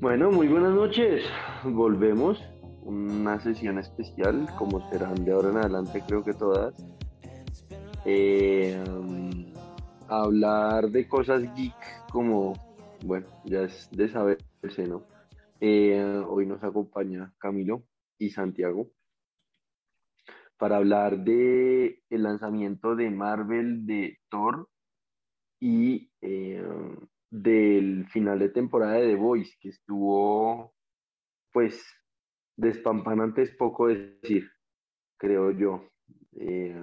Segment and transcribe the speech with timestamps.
[0.00, 1.24] Bueno, muy buenas noches.
[1.64, 2.40] Volvemos.
[2.82, 6.72] Una sesión especial, como serán de ahora en adelante, creo que todas.
[8.04, 8.80] Eh,
[10.06, 11.74] hablar de cosas geek,
[12.12, 12.52] como,
[13.04, 15.02] bueno, ya es de saberse, ¿no?
[15.60, 17.82] Eh, hoy nos acompaña Camilo
[18.18, 18.92] y Santiago
[20.56, 24.68] para hablar de el lanzamiento de Marvel de Thor
[25.58, 26.62] y eh,
[27.30, 30.74] del final de temporada de The Voice, que estuvo,
[31.52, 31.84] pues,
[32.56, 34.50] despampanante es poco decir,
[35.16, 35.88] creo yo.
[36.32, 36.74] Eh,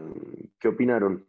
[0.59, 1.27] ¿Qué opinaron?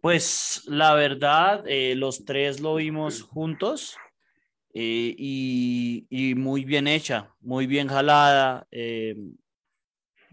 [0.00, 3.96] Pues la verdad, eh, los tres lo vimos juntos
[4.72, 8.66] y, y, muy bien hecha, muy bien jalada.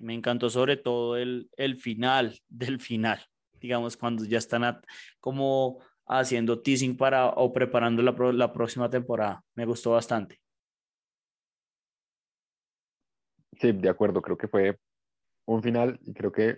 [0.02, 3.24] Me encantó sobre todo el, el final del final,
[3.62, 4.82] digamos, cuando ya están
[5.20, 9.44] como haciendo teasing para o preparando la, la próxima temporada.
[9.56, 10.40] Me gustó bastante.
[13.60, 14.78] Sí, de acuerdo, creo que fue
[15.46, 16.58] un final y creo que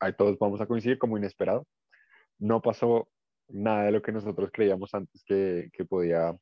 [0.00, 1.66] ahí todos vamos a coincidir como inesperado.
[2.38, 3.08] No pasó
[3.48, 6.36] nada de lo que nosotros creíamos antes que, que podía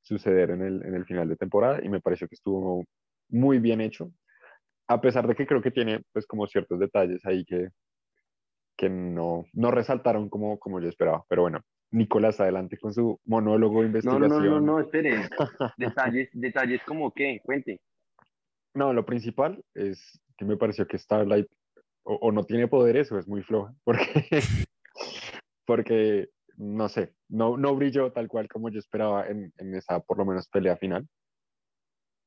[0.00, 2.84] suceder en el, en el final de temporada y me pareció que estuvo
[3.28, 4.10] muy bien hecho
[4.88, 7.68] a pesar de que creo que tiene pues como ciertos detalles ahí que,
[8.78, 11.24] que no, no resaltaron como, como yo esperaba.
[11.28, 14.28] Pero bueno, Nicolás, adelante con su monólogo de investigación.
[14.28, 15.22] No, no, no, no, esperen.
[15.76, 17.80] detalles, detalles como qué, cuente.
[18.74, 21.48] No, lo principal es que me pareció que Starlight
[22.04, 24.00] o, no tiene poderes o es muy floja, porque,
[25.66, 30.16] porque no sé, no, no brilló tal cual como yo esperaba en, en esa por
[30.16, 31.06] lo menos pelea final.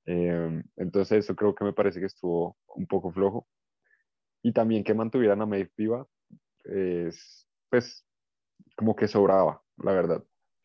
[0.05, 3.47] Em, entonces eso creo que me parece que estuvo un poco flojo.
[4.43, 6.05] Y también que mantuvieran a Maeve viva,
[6.65, 8.05] es, pues
[8.75, 10.23] como que sobraba, la verdad.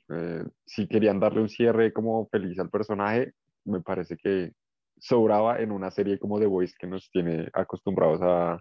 [0.09, 3.33] Eh, si querían darle un cierre como feliz al personaje,
[3.65, 4.53] me parece que
[4.99, 8.61] sobraba en una serie como The Voice que nos tiene acostumbrados a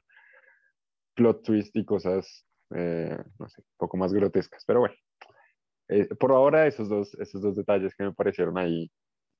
[1.15, 4.63] plot twist y cosas, eh, no sé, un poco más grotescas.
[4.65, 4.95] Pero bueno,
[5.89, 8.91] eh, por ahora esos dos, esos dos detalles que me parecieron ahí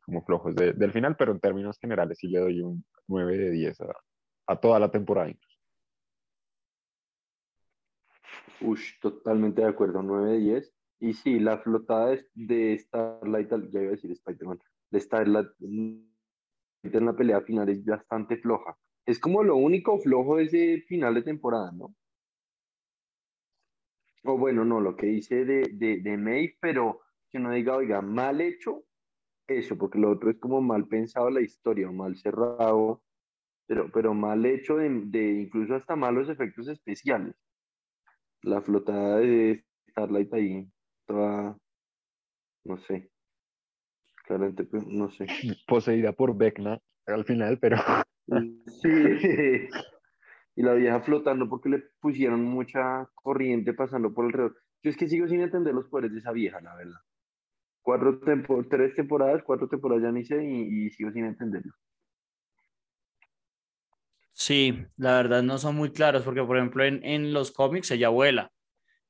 [0.06, 3.82] como flojos del final, pero en términos generales sí le doy un 9 de 10
[3.82, 3.88] a,
[4.48, 5.32] a toda la temporada.
[8.62, 10.74] Ush, totalmente de acuerdo, 9 de 10.
[11.00, 14.60] Y sí, la flotada de Starlight, ya iba a decir Spider-Man,
[14.92, 15.48] de Starlight
[16.94, 18.78] en la pelea final es bastante floja.
[19.06, 21.96] Es como lo único flojo de ese final de temporada, ¿no?
[24.24, 28.02] O bueno, no, lo que hice de, de, de May, pero que no diga, oiga,
[28.02, 28.86] mal hecho,
[29.48, 33.04] eso, porque lo otro es como mal pensado la historia, mal cerrado,
[33.68, 37.36] pero, pero mal hecho de, de incluso hasta malos efectos especiales.
[38.46, 40.70] La flotada de Starlight ahí,
[41.06, 41.58] toda,
[42.64, 43.10] no sé,
[44.26, 45.28] claramente, pues, no sé.
[45.68, 47.78] Poseída por Vecna al final, pero...
[48.82, 48.90] Sí,
[50.56, 54.56] y la vieja flotando porque le pusieron mucha corriente pasando por alrededor.
[54.84, 57.00] Yo es que sigo sin entender los poderes de esa vieja, la verdad
[57.86, 58.20] cuatro
[58.68, 61.72] tres temporadas, cuatro temporadas ya ni sé y, sigo sin entenderlo.
[64.38, 68.10] Sí, la verdad no son muy claros porque, por ejemplo, en, en los cómics ella
[68.10, 68.52] vuela,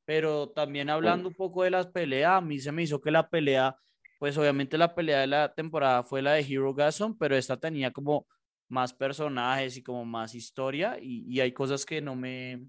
[0.06, 3.30] pero también hablando un poco de las peleas, a mí se me hizo que la
[3.30, 3.76] pelea,
[4.20, 7.92] pues obviamente la pelea de la temporada fue la de Hero Gasson, pero esta tenía
[7.92, 8.28] como
[8.70, 12.68] más personajes y como más historia y, y hay cosas que no me,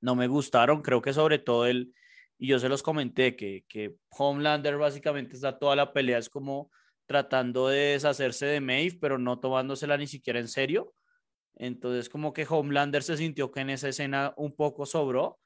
[0.00, 1.94] no me gustaron, creo que sobre todo el,
[2.38, 6.70] y yo se los comenté que, que Homelander básicamente está toda la pelea, es como
[7.06, 10.94] tratando de deshacerse de Maeve, pero no tomándosela ni siquiera en serio.
[11.56, 15.38] Entonces como que Homelander se sintió que en esa escena un poco sobró.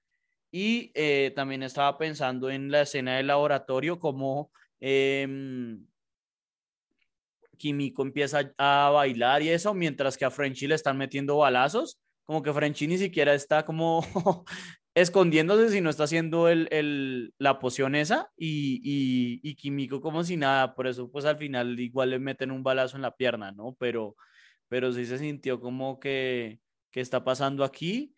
[0.50, 4.50] Y eh, también estaba pensando en la escena del laboratorio, como
[4.80, 5.26] eh,
[7.60, 12.52] empieza a bailar y eso, mientras que a Frenchy le están metiendo balazos, como que
[12.52, 14.04] Frenchy ni siquiera está como
[14.94, 20.24] escondiéndose si no está haciendo el, el, la poción esa y, y, y, Kimiko como
[20.24, 23.52] si nada, por eso pues al final igual le meten un balazo en la pierna,
[23.52, 23.76] ¿no?
[23.78, 24.16] Pero,
[24.68, 26.60] pero sí se sintió como que,
[26.90, 28.14] que está pasando aquí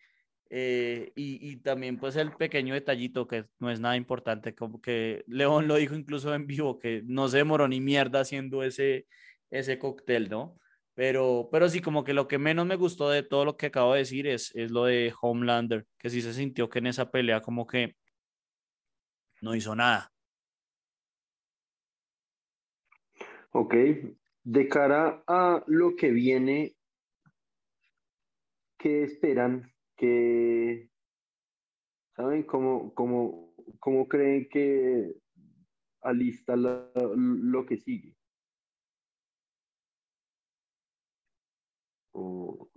[0.53, 5.23] eh, y, y, también pues el pequeño detallito que no es nada importante, como que
[5.25, 9.07] León lo dijo incluso en vivo, que no se demoró ni mierda haciendo ese,
[9.49, 10.59] ese cóctel, ¿no?
[10.93, 13.93] Pero, pero sí, como que lo que menos me gustó de todo lo que acabo
[13.93, 17.41] de decir es, es lo de Homelander, que sí se sintió que en esa pelea
[17.41, 17.95] como que
[19.41, 20.11] no hizo nada.
[23.53, 23.73] Ok,
[24.43, 26.75] de cara a lo que viene,
[28.77, 29.71] ¿qué esperan?
[29.95, 30.89] ¿Qué,
[32.15, 35.21] ¿Saben cómo, cómo, cómo creen que
[36.01, 38.15] alista lo que sigue.
[42.13, 42.69] O,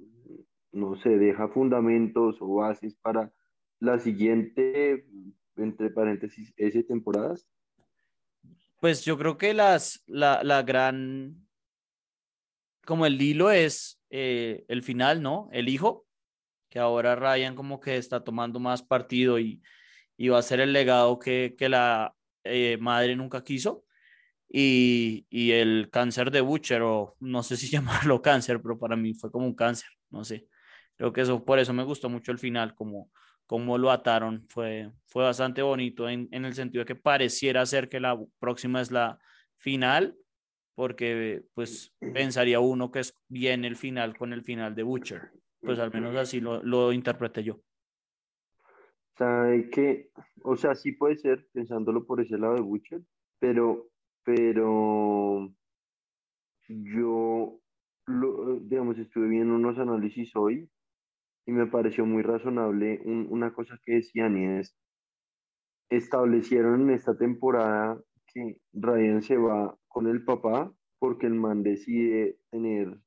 [0.72, 3.32] no sé, deja fundamentos o bases para
[3.80, 5.06] la siguiente,
[5.56, 7.48] entre paréntesis, ese temporadas.
[8.80, 11.46] Pues yo creo que las, la, la gran,
[12.84, 15.48] como el hilo es eh, el final, ¿no?
[15.52, 16.06] El hijo,
[16.68, 19.62] que ahora Ryan como que está tomando más partido y,
[20.16, 22.14] y va a ser el legado que, que la
[22.44, 23.84] eh, madre nunca quiso.
[24.48, 29.14] Y, y, el cáncer de Butcher, o no sé si llamarlo cáncer, pero para mí
[29.14, 30.48] fue como un cáncer, no sé.
[30.96, 33.10] Creo que eso, por eso me gustó mucho el final, como,
[33.46, 37.88] como lo ataron, fue, fue bastante bonito en, en el sentido de que pareciera ser
[37.88, 39.18] que la próxima es la
[39.58, 40.16] final,
[40.74, 45.30] porque pues pensaría uno que es bien el final con el final de Butcher.
[45.60, 47.60] Pues al menos así lo, lo interpreté yo.
[49.16, 50.10] Sabe que,
[50.42, 53.00] o sea, sí puede ser, pensándolo por ese lado de Butcher,
[53.38, 53.88] pero,
[54.24, 55.54] pero
[56.68, 57.60] yo,
[58.06, 60.68] lo, digamos, estuve viendo unos análisis hoy
[61.46, 64.76] y me pareció muy razonable una cosa que decían y es,
[65.90, 72.36] establecieron en esta temporada que Ryan se va con el papá porque el man decide
[72.50, 72.98] tener,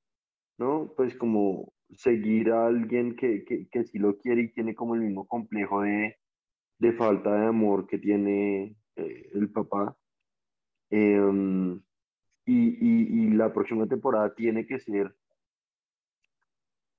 [0.58, 0.94] ¿no?
[0.96, 5.02] Pues como seguir a alguien que, que, que sí lo quiere y tiene como el
[5.02, 6.16] mismo complejo de,
[6.80, 9.98] de falta de amor que tiene eh, el papá.
[10.90, 11.82] Em,
[12.46, 15.14] y, y, y, la próxima temporada tiene que ser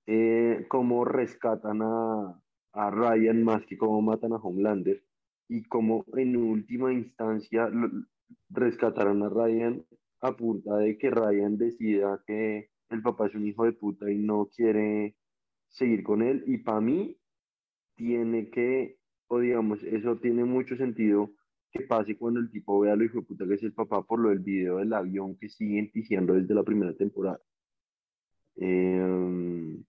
[0.06, 2.42] eh, cómo rescatan a,
[2.74, 5.02] a, Ryan más que cómo matan a Homelander
[5.48, 7.70] y cómo en última instancia
[8.50, 9.84] rescatarán a Ryan
[10.20, 14.18] a punta de que Ryan decida que el papá es un hijo de puta y
[14.18, 15.16] no quiere
[15.68, 16.42] seguir con él.
[16.46, 17.16] Y para mí
[17.94, 18.98] tiene que,
[19.28, 21.32] o digamos, eso tiene mucho sentido
[21.70, 24.20] que pase cuando el tipo vea lo hijo de puta que es el papá por
[24.20, 27.40] lo del video del avión que siguen diciendo desde la primera temporada.
[28.56, 29.84] Em,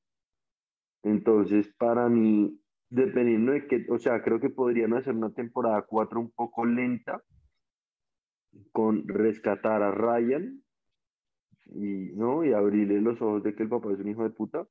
[1.03, 2.59] entonces, para mí,
[2.89, 7.23] dependiendo de que, o sea, creo que podrían hacer una temporada 4 un poco lenta
[8.71, 10.61] con rescatar a Ryan
[11.65, 12.43] y, ¿no?
[12.43, 14.67] y abrirle los ojos de que el papá es un hijo de puta.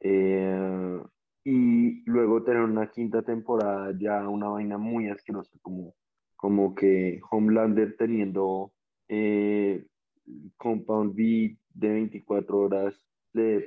[0.00, 1.00] Eh,
[1.44, 5.94] y luego tener una quinta temporada ya una vaina muy asquerosa, como,
[6.36, 8.72] como que Homelander teniendo
[9.08, 9.86] eh,
[10.56, 13.00] Compound B de 24 horas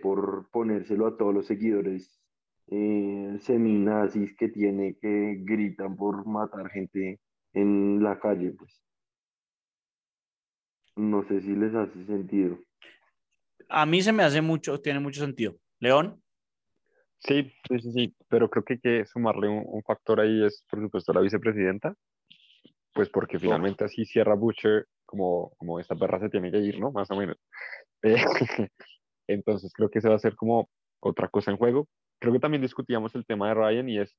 [0.02, 2.20] por ponérselo a todos los seguidores
[2.68, 7.20] eh, seminazis que tiene que gritan por matar gente
[7.54, 8.84] en la calle, pues.
[10.96, 12.60] No sé si les hace sentido.
[13.70, 15.56] A mí se me hace mucho, tiene mucho sentido.
[15.80, 16.22] León.
[17.20, 20.82] Sí, sí, sí, sí, pero creo que hay que sumarle un, factor ahí, es por
[20.82, 21.96] supuesto la vicepresidenta,
[22.94, 26.92] pues porque finalmente así cierra Butcher como, como esta perra se tiene que ir, ¿no?
[26.92, 27.38] Más o menos.
[29.26, 30.70] Eh, entonces creo que se va a hacer como
[31.00, 31.88] otra cosa en juego.
[32.20, 34.14] Creo que también discutíamos el tema de Ryan y es,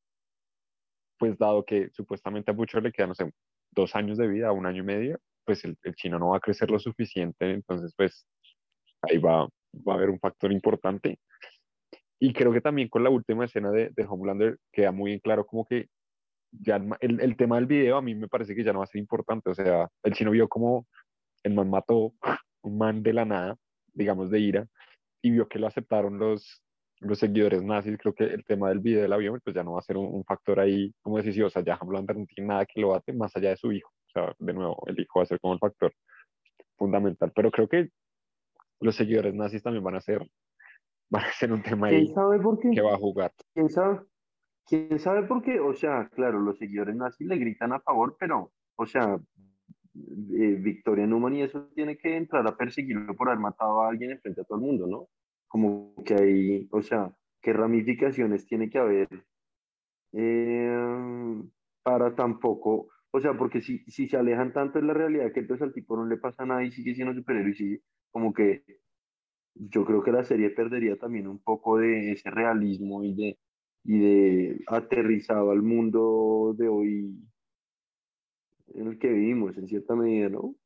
[1.19, 3.31] pues dado que supuestamente a Butcher le quedan, no sé,
[3.73, 6.70] dos años de vida, un año y medio, pues el, chino no va a crecer
[6.70, 8.27] lo suficiente, entonces pues
[9.03, 11.19] ahí va, va a haber un factor importante.
[12.20, 15.46] Y creo que también con la última escena de, de Homelander queda muy en claro
[15.46, 15.89] como que
[16.53, 18.89] ya el, el, tema del video a mí me parece que ya no va a
[18.89, 20.86] ser importante, o sea, el chino vio como
[21.43, 22.15] el man mató
[22.63, 23.56] un man de la nada,
[23.93, 24.67] digamos de ira,
[25.22, 26.63] y vio que lo aceptaron los,
[27.01, 29.81] los seguidores nazis, creo que el tema del video del avión pues ya no va
[29.81, 32.81] a ser un, factor ahí, como decís, o sea, ya Homelander no tiene nada que
[32.81, 35.41] lo bate más allá de su hijo sea, de nuevo, el hijo va a ser
[35.41, 35.93] como el factor
[36.77, 37.91] fundamental, pero creo que
[38.81, 40.21] los seguidores nazis también van a ser,
[41.11, 42.71] van a ser un tema ahí sabe por qué?
[42.71, 43.33] que va a jugar.
[43.55, 44.01] ¿Quién sabe?
[44.67, 45.61] ¿Quién sabe por qué?
[45.61, 49.19] O sea, claro, los seguidores nazis le gritan a favor, pero, o sea,
[49.94, 54.13] eh, Victoria Newman y eso tiene que entrar a perseguirlo por haber matado a alguien
[54.13, 55.09] enfrente a todo el mundo, ¿no?
[55.49, 59.09] Como que hay, o sea, qué ramificaciones tiene que haber
[60.13, 61.43] eh,
[61.83, 65.63] para tampoco, o sea, porque si, si se alejan tanto de la realidad que entonces
[65.63, 67.81] al tipo no le pasa nada y sigue siendo superhéroe y sigue
[68.11, 68.65] como que
[69.55, 73.39] yo creo que la serie perdería también un poco de ese realismo y de,
[73.85, 77.15] y de aterrizado al mundo de hoy
[78.75, 80.56] en el que vivimos, en cierta medida, ¿no?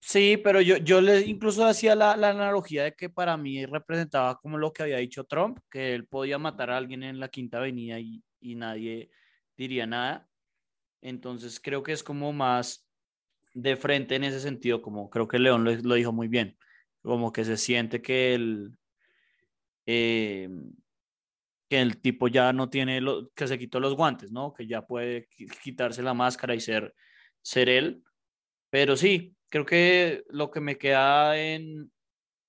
[0.00, 4.38] Sí, pero yo, yo le incluso hacía la, la, analogía de que para mí representaba
[4.38, 7.58] como lo que había dicho Trump, que él podía matar a alguien en la Quinta
[7.58, 9.10] Avenida y, y nadie
[9.54, 10.26] diría nada.
[11.06, 12.84] Entonces creo que es como más
[13.54, 16.58] de frente en ese sentido, como creo que León lo, dijo muy bien,
[17.00, 18.76] como que se siente que el,
[19.86, 20.48] eh,
[21.70, 24.52] que el tipo ya no tiene, lo, que se quitó los guantes, ¿no?
[24.52, 25.28] Que ya puede
[25.62, 26.92] quitarse la máscara y ser
[27.40, 28.02] ser él.
[28.70, 31.92] Pero sí, creo que lo que me queda en,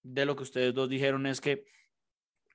[0.02, 1.64] de lo que ustedes dos dijeron es que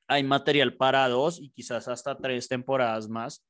[0.08, 3.46] hay material para dos y quizás hasta tres temporadas más.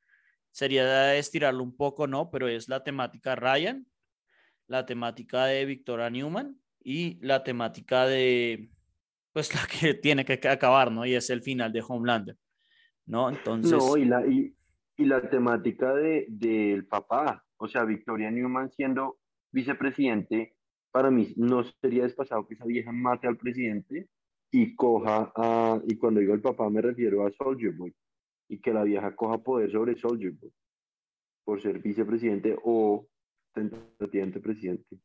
[0.53, 2.31] Sería estirarlo un poco, ¿no?
[2.31, 3.87] Pero es la temática Ryan,
[4.67, 8.71] la temática de Victoria Newman y la temática de,
[9.33, 11.05] pues la que tiene que acabar, ¿no?
[11.05, 12.37] Y es el final de Homelander,
[13.07, 13.31] ¿no?
[13.31, 13.73] Entonces...
[13.73, 14.55] No, y la, y,
[14.99, 19.19] la temática de, del papá, o sea, Victoria Newman siendo
[19.51, 20.55] vicepresidente,
[20.93, 24.09] para mí no sería despasado que esa vieja mate al presidente
[24.53, 27.93] y coja a, y cuando digo el papá me refiero a Soldier Boy,
[28.53, 30.53] y que la vieja coja poder sobre Soldier Boy
[31.43, 33.09] por ser vicepresidente o
[33.55, 34.99] tentativamente presidente.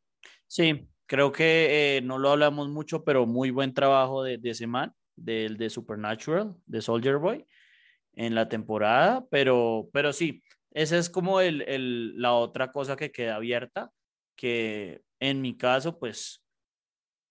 [0.46, 4.66] Sí, creo que eh, no lo hablamos mucho, pero muy buen trabajo de, de ese
[4.66, 7.46] man, del de Supernatural, de Soldier Boy,
[8.12, 13.10] en la temporada, pero, pero sí, esa es como el, el, la otra cosa que
[13.10, 13.90] queda abierta,
[14.36, 16.44] que en mi caso, pues,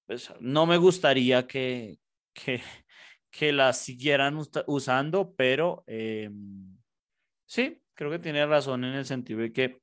[0.07, 1.99] pues no me gustaría que,
[2.33, 2.59] que,
[3.37, 6.31] que la siguieran usando, pero eh,
[7.45, 9.79] sí, creo que tiene razón en el sentido de que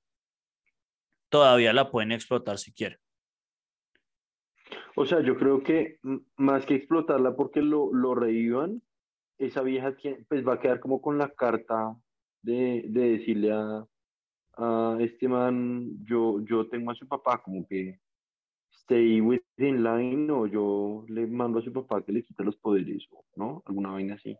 [1.28, 2.98] todavía la pueden explotar si quieren.
[4.96, 6.00] O sea, yo creo que
[6.36, 8.82] más que explotarla porque lo, lo revivan,
[9.38, 9.94] esa vieja
[10.28, 11.96] pues va a quedar como con la carta
[12.42, 13.86] de, de decirle a,
[14.56, 18.00] a este man, yo, yo tengo a su papá, como que
[18.84, 23.06] stay within line o yo le mando a su papá que le quite los poderes,
[23.36, 23.62] ¿no?
[23.66, 24.36] Alguna vaina así.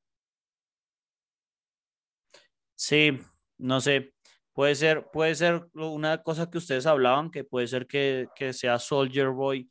[2.75, 3.19] Sí,
[3.59, 4.13] no sé.
[4.53, 8.79] Puede ser, puede ser una cosa que ustedes hablaban, que puede ser que, que sea
[8.79, 9.69] Soldier Boy,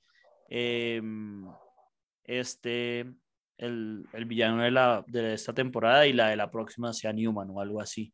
[0.49, 1.01] eh,
[2.25, 2.99] este,
[3.57, 7.49] el, el, villano de, la, de esta temporada y la de la próxima sea Newman
[7.51, 8.13] o algo así.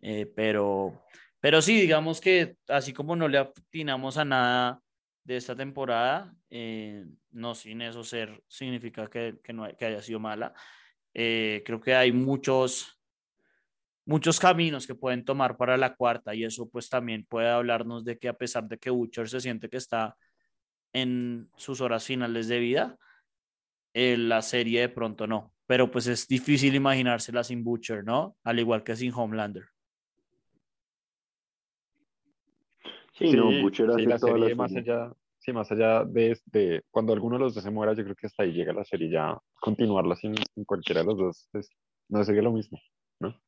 [0.00, 1.04] Eh, pero,
[1.38, 4.82] pero sí, digamos que así como no le atinamos a nada
[5.24, 10.20] de esta temporada, eh, no sin eso ser significa que, que no que haya sido
[10.20, 10.52] mala.
[11.14, 12.98] Eh, creo que hay muchos
[14.04, 18.18] muchos caminos que pueden tomar para la cuarta y eso pues también puede hablarnos de
[18.18, 20.16] que a pesar de que Butcher se siente que está
[20.92, 22.98] en sus horas finales de vida,
[23.94, 28.36] eh, la serie de pronto no, pero pues es difícil imaginársela sin Butcher, ¿no?
[28.42, 29.64] Al igual que sin Homelander.
[33.22, 36.82] Sí, sí, no, Butcher hace la serie la más allá, sí, más allá de, de,
[36.90, 39.08] cuando alguno de los dos se muera, yo creo que hasta ahí llega la serie
[39.08, 41.68] ya continuarla sin, sin cualquiera de los dos, pues,
[42.08, 42.80] no sería lo mismo,
[43.20, 43.40] ¿no?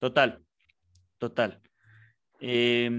[0.00, 0.44] Total,
[1.18, 1.62] total.
[2.40, 2.90] Eh,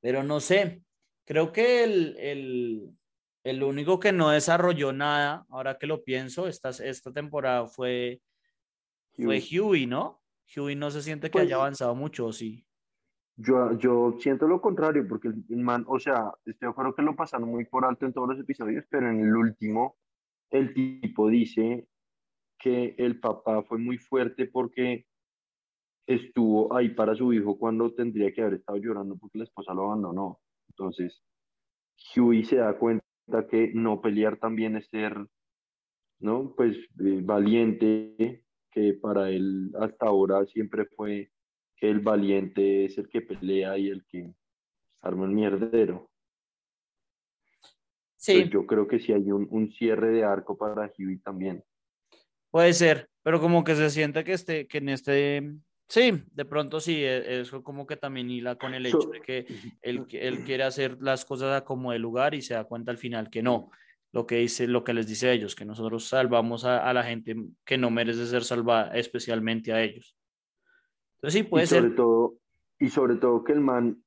[0.00, 0.82] pero no sé,
[1.24, 2.96] creo que el, el,
[3.42, 8.20] el, único que no desarrolló nada, ahora que lo pienso, esta, esta temporada fue,
[9.16, 10.22] fue Huey, ¿no?
[10.56, 12.64] Huey no se siente que pues, haya avanzado mucho, sí?
[13.40, 17.14] Yo, yo siento lo contrario, porque el man, o sea, estoy de acuerdo que lo
[17.14, 19.96] pasaron muy por alto en todos los episodios, pero en el último,
[20.50, 21.86] el tipo dice
[22.58, 25.06] que el papá fue muy fuerte porque
[26.04, 29.84] estuvo ahí para su hijo cuando tendría que haber estado llorando porque la esposa lo
[29.84, 30.40] abandonó.
[30.70, 31.22] Entonces,
[32.16, 33.04] Huey se da cuenta
[33.48, 35.16] que no pelear también es ser,
[36.18, 36.54] ¿no?
[36.56, 38.42] Pues eh, valiente,
[38.72, 41.30] que para él hasta ahora siempre fue
[41.78, 44.34] que el valiente es el que pelea y el que
[45.02, 46.10] arma el mierdero.
[48.16, 48.32] Sí.
[48.32, 51.62] Entonces, yo creo que sí hay un, un cierre de arco para Huey también.
[52.50, 55.58] Puede ser, pero como que se siente que, este, que en este
[55.88, 59.46] Sí, de pronto sí, e, eso como que también hila con el hecho de que
[59.80, 63.30] él, él quiere hacer las cosas como de lugar y se da cuenta al final
[63.30, 63.70] que no.
[64.12, 67.36] Lo que dice, lo que les dice a ellos, que nosotros salvamos a, la gente
[67.64, 70.14] que no merece ser salvada, especialmente a ellos.
[71.18, 71.96] Entonces sí, puede y sobre ser.
[71.96, 72.34] Todo,
[72.78, 74.02] y sobre todo que el man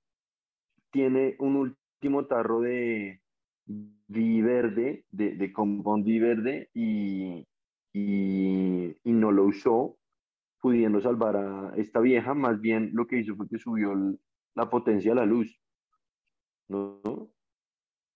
[0.91, 3.21] tiene un último tarro de
[3.65, 7.45] vi verde, de, de compound verde, y,
[7.93, 9.97] y, y no lo usó
[10.59, 13.93] pudiendo salvar a esta vieja, más bien lo que hizo fue que subió
[14.53, 15.59] la potencia a la luz,
[16.67, 17.31] ¿no?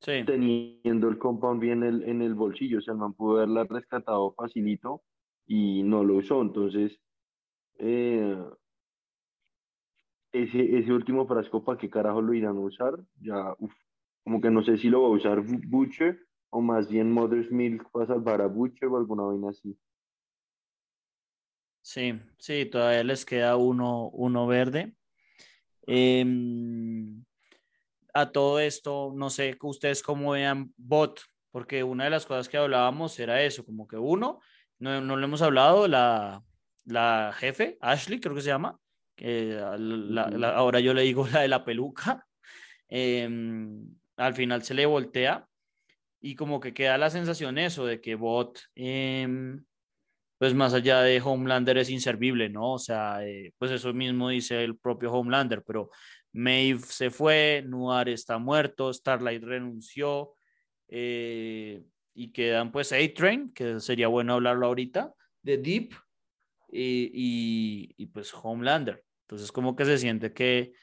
[0.02, 0.24] Sí.
[0.26, 3.64] Teniendo el compound bien en el, en el bolsillo, o sea, el man pudo haberla
[3.64, 5.02] rescatado facilito
[5.48, 7.00] y no lo usó, entonces
[7.80, 8.38] eh,
[10.44, 12.94] ese, ese último frasco, ¿para qué carajo lo irán a usar?
[13.22, 13.74] Ya, uf,
[14.24, 17.90] como que no sé si lo va a usar Butcher o más bien Mother's Milk
[17.92, 19.78] para salvar a Butcher o alguna vaina así.
[21.82, 24.96] Sí, sí, todavía les queda uno, uno verde.
[25.86, 27.24] Em,
[28.14, 32.58] a todo esto, no sé ustedes cómo vean bot, porque una de las cosas que
[32.58, 34.40] hablábamos era eso, como que uno,
[34.80, 36.44] no, no le hemos hablado, la,
[36.86, 38.80] la jefe, Ashley creo que se llama,
[39.24, 42.26] ahora yo le digo la de la peluca,
[42.88, 45.48] em, al final se le voltea
[46.22, 49.64] y como que queda la sensación eso de que Bot, em,
[50.38, 52.74] pues más allá de Homelander es inservible, ¿no?
[52.74, 55.90] O sea, eh, pues eso mismo dice el propio Homelander, pero
[56.34, 60.34] Maeve se fue, Noir está muerto, Starlight renunció
[60.90, 65.94] eh, y quedan pues A-Train, que sería bueno hablarlo ahorita, de Deep
[66.72, 69.05] y, y, pues Homelander.
[69.26, 70.74] Entonces como que se siente que,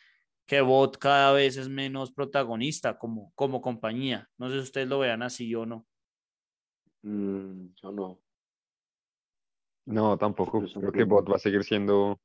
[0.47, 4.29] que Bot cada vez es menos protagonista como, como compañía.
[4.37, 5.87] No sé si ustedes lo vean así o no.
[7.03, 8.21] Mm, yo no.
[9.87, 10.63] No, tampoco.
[10.63, 12.21] Creo que Bot va a seguir siendo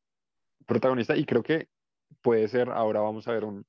[0.66, 1.70] protagonista y creo que
[2.22, 3.66] puede ser, ahora vamos a ver un,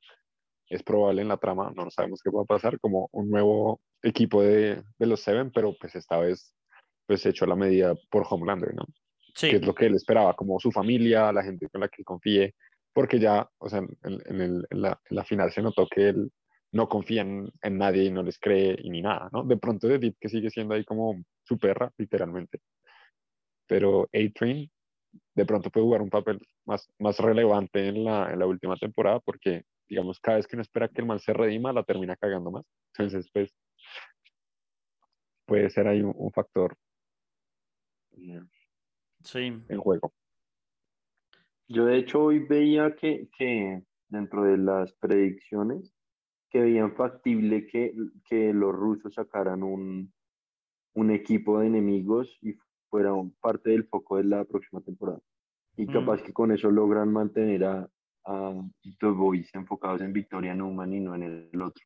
[0.68, 4.42] es probable en la trama, no sabemos qué va a pasar, como un nuevo equipo
[4.42, 6.54] de, de los Seven, pero pues esta vez
[7.06, 8.84] pues hecho a la medida por Homelander, ¿no?
[9.38, 9.50] Sí.
[9.50, 12.56] Que es lo que él esperaba, como su familia, la gente con la que confíe,
[12.92, 16.08] porque ya, o sea, en, en, el, en, la, en la, final se notó que
[16.08, 16.32] él
[16.72, 19.44] no confía en, nadie y no les cree y ni nada, ¿no?
[19.44, 22.58] De pronto Deep que sigue siendo ahí como su perra, literalmente.
[23.68, 24.68] Pero A-Train
[25.36, 29.20] de pronto puede jugar un papel más, más relevante en la, en la última temporada
[29.20, 32.50] porque, digamos, cada vez que uno espera que el man se redima, la termina cagando
[32.50, 32.64] más.
[32.96, 33.54] Entonces, pues,
[35.46, 36.76] puede ser ahí un, un factor
[39.22, 39.62] sí.
[39.68, 40.12] en juego.
[41.68, 45.92] Yo de hecho hoy veía que, que dentro de las predicciones
[46.50, 47.94] que veían factible que,
[48.24, 50.12] que los rusos sacaran un,
[50.94, 52.54] un equipo de enemigos y
[52.88, 55.20] fuera parte del foco de la próxima temporada.
[55.76, 56.24] Y capaz mm.
[56.24, 57.88] que con eso logran mantener a,
[58.24, 58.54] a
[58.98, 61.84] The Boys enfocados en Victoria Newman y no en el otro.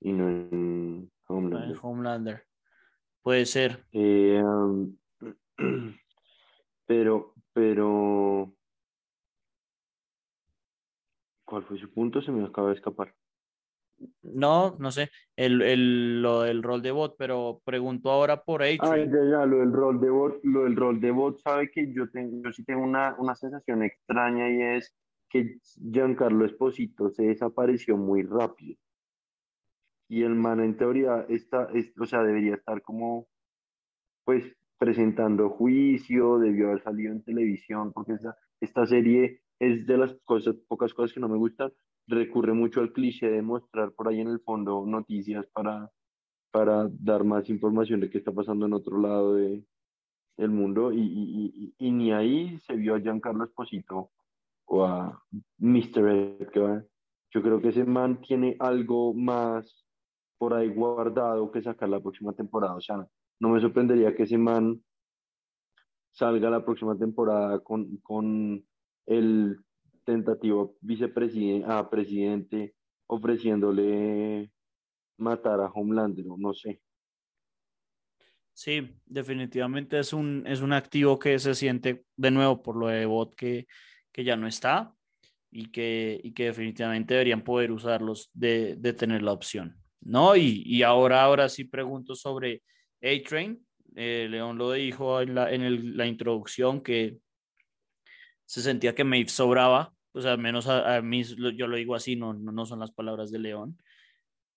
[0.00, 1.78] Y no en Homelander.
[1.82, 2.42] Homelander.
[3.22, 3.84] Puede ser.
[3.92, 4.96] Eh, um,
[6.86, 8.52] pero, pero.
[11.44, 12.22] ¿Cuál fue su punto?
[12.22, 13.14] Se me acaba de escapar.
[14.22, 18.78] No, no sé, el, el, lo del rol de bot, pero pregunto ahora por H.
[18.80, 21.92] Ah, ya, ya, lo del rol de bot, lo del rol de bot, sabe que
[21.92, 24.94] yo, tengo, yo sí tengo una, una sensación extraña y es
[25.28, 25.58] que
[25.92, 28.76] Giancarlo Esposito se desapareció muy rápido.
[30.08, 33.28] Y el man en teoría está, es, o sea, debería estar como,
[34.24, 34.44] pues,
[34.82, 40.56] presentando juicio, debió haber salido en televisión, porque esta, esta serie es de las cosas,
[40.66, 41.72] pocas cosas que no me gustan,
[42.08, 45.88] recurre mucho al cliché de mostrar por ahí en el fondo noticias para,
[46.50, 49.64] para dar más información de qué está pasando en otro lado de,
[50.36, 54.10] del mundo y, y, y, y, ni ahí se vio a Giancarlo Esposito
[54.64, 55.16] o a
[55.58, 56.08] Mr.
[56.40, 56.84] Edgar.
[57.30, 59.86] Yo creo que ese man tiene algo más
[60.38, 62.74] por ahí guardado que sacar la próxima temporada.
[62.74, 63.06] O sea,
[63.42, 64.80] no me sorprendería que ese man
[66.12, 68.64] salga la próxima temporada con, con
[69.04, 69.58] el
[70.04, 72.76] tentativo vicepresidente a presidente
[73.08, 74.48] ofreciéndole
[75.18, 76.80] matar a Homelander, no sé.
[78.52, 83.06] Sí, definitivamente es un, es un activo que se siente de nuevo por lo de
[83.06, 83.66] bot que,
[84.12, 84.94] que ya no está
[85.50, 89.82] y que, y que definitivamente deberían poder usarlos de, de tener la opción.
[90.00, 90.36] ¿no?
[90.36, 92.62] Y, y, ahora, ahora sí pregunto sobre
[93.02, 93.64] A-Train.
[93.94, 97.18] Eh, León lo dijo en, la, en la introducción que
[98.46, 102.34] se sentía que Maeve sobraba, sea, al menos a, mí yo lo digo así, no,
[102.34, 103.78] no, son las palabras de León.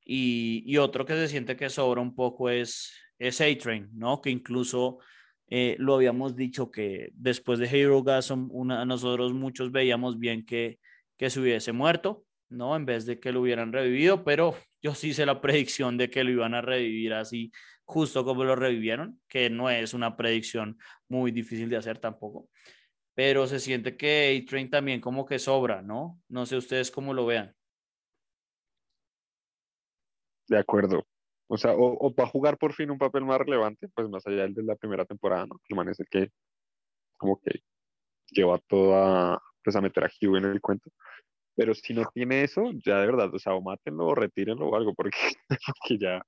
[0.03, 4.21] Y, y, otro que se siente que sobra un poco es, es A-Train, ¿no?
[4.21, 4.99] Que incluso
[5.47, 10.79] eh, lo habíamos dicho que después de Hero Gasm, una, nosotros muchos veíamos bien que,
[11.17, 12.75] que se hubiese muerto, ¿no?
[12.75, 16.23] En vez de que lo hubieran revivido, pero yo sí hice la predicción de que
[16.23, 17.51] lo iban a revivir así,
[17.86, 22.50] justo como lo revivieron, que no es una predicción muy difícil de hacer tampoco
[23.15, 26.21] pero se siente que A-Train también como que sobra, ¿no?
[26.28, 27.56] No sé ustedes cómo lo vean.
[30.48, 31.08] De acuerdo.
[31.48, 34.43] O sea, o, o para jugar por fin un papel más relevante, pues más allá
[34.43, 35.60] del de la primera temporada, ¿no?
[35.69, 36.30] El que
[37.17, 37.62] como que
[38.28, 40.91] lleva todo a, pues a meter a Hugh en el cuento.
[41.56, 44.76] Pero si no tiene eso, ya de verdad, o sea, o mátenlo o retírenlo o
[44.76, 45.17] algo, porque,
[45.50, 46.21] porque ya,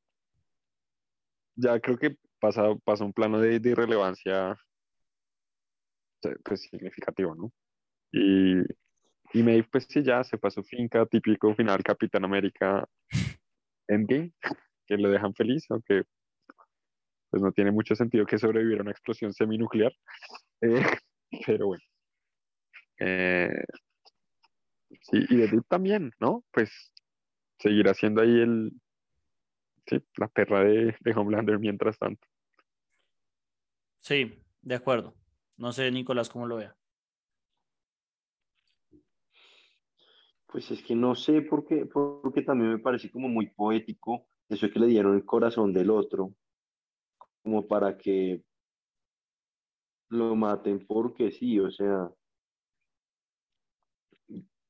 [1.57, 4.55] ya creo que pasa, pasa un plano de, de irrelevancia
[6.43, 7.51] pues, significativo, ¿no?
[8.11, 8.61] Y,
[9.33, 12.87] y Maeve, pues sí, ya se pasó finca, típico final Capitán América
[13.87, 14.31] Endgame,
[14.85, 16.03] que lo dejan feliz, aunque
[17.29, 19.93] pues no tiene mucho sentido que sobreviviera a una explosión seminuclear.
[20.59, 20.81] Eh,
[21.45, 21.83] pero bueno.
[22.99, 23.63] Eh,
[25.01, 26.43] sí, y de también, ¿no?
[26.51, 26.71] Pues
[27.59, 28.71] seguirá siendo ahí el,
[29.87, 32.27] sí, la perra de, de Homelander mientras tanto.
[33.99, 35.13] Sí, de acuerdo.
[35.57, 36.75] No sé, Nicolás, cómo lo vea.
[40.47, 44.69] Pues es que no sé por qué, porque también me parece como muy poético eso
[44.71, 46.33] que le dieron el corazón del otro,
[47.43, 48.43] como para que
[50.09, 52.09] lo maten porque sí, o sea,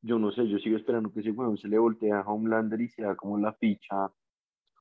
[0.01, 2.89] yo no sé, yo sigo esperando que ese weón se le voltee a Homelander y
[2.89, 4.11] sea como la ficha,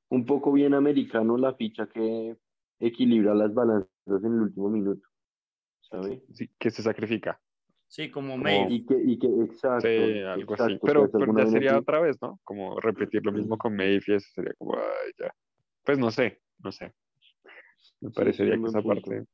[0.09, 2.37] un poco bien americano, la ficha que
[2.79, 5.07] equilibra las balanzas en el último minuto,
[5.81, 6.21] ¿sabes?
[6.33, 7.39] Sí, que se sacrifica.
[7.87, 8.73] Sí, como Maeve.
[8.73, 9.87] Y que, y que exacto.
[9.87, 10.77] Sí, algo así.
[10.83, 12.39] Pero, ya sería otra vez, ¿no?
[12.43, 15.33] Como repetir lo mismo con eso sería como, ay, ya.
[15.83, 16.93] Pues no sé, no sé.
[18.01, 19.01] Me Sí, parecería es que esa punto.
[19.01, 19.25] parte.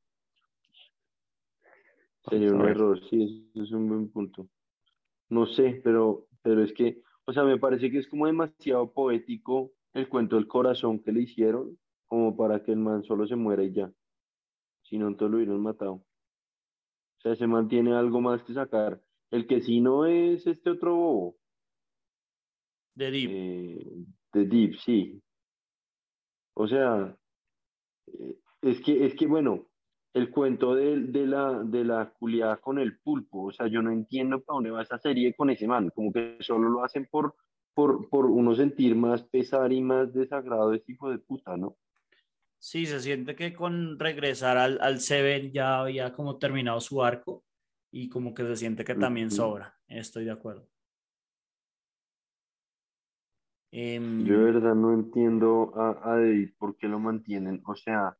[2.29, 4.47] Sería un error, sí, eso es un buen punto.
[5.29, 9.73] No sé, pero, pero es que, o sea, me parece que es como demasiado poético
[9.93, 11.77] el cuento del corazón que le hicieron,
[12.07, 13.91] como para que el man solo se muera y ya.
[14.83, 15.93] Si no, entonces lo hubieran matado.
[15.93, 19.01] O sea, se mantiene algo más que sacar.
[19.31, 21.35] El que sí no es este otro bobo,
[22.95, 23.29] De Deep.
[23.31, 25.21] eh, de Deep, sí.
[26.55, 27.17] O sea,
[28.07, 29.67] eh, es que, es que bueno,
[30.13, 33.91] el cuento de, de la, de la culiada con el pulpo, o sea, yo no
[33.91, 37.35] entiendo para dónde va esa serie con ese man, como que solo lo hacen por,
[37.73, 41.77] por, por uno sentir más pesar y más desagrado de este hijo de puta, ¿no?
[42.59, 47.43] Sí, se siente que con regresar al, al Seven ya había como terminado su arco
[47.91, 49.77] y como que se siente que también sobra.
[49.87, 50.67] Estoy de acuerdo.
[53.71, 58.15] Em, Yo de verdad no entiendo a, a David por qué lo mantienen, o sea,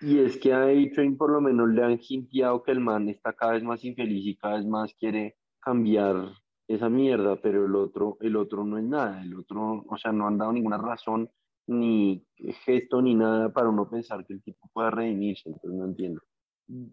[0.00, 3.34] y es que a A-Train por lo menos le han hinteado que el man está
[3.34, 6.32] cada vez más infeliz y cada vez más quiere cambiar
[6.70, 10.28] esa mierda, pero el otro, el otro no es nada, el otro, o sea, no
[10.28, 11.28] han dado ninguna razón,
[11.66, 12.24] ni
[12.64, 16.20] gesto, ni nada para uno pensar que el tipo pueda redimirse, entonces no entiendo.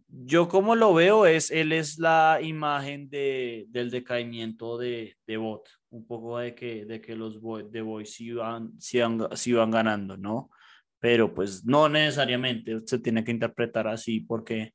[0.08, 5.70] Yo como lo veo es, él es la imagen de, del decaimiento de, de Bot,
[5.92, 7.40] un poco de que, de que los
[7.72, 10.50] The Boys sí van, sí van, sí van ganando, ¿no?
[11.00, 14.74] Pero pues no necesariamente se tiene que interpretar así porque,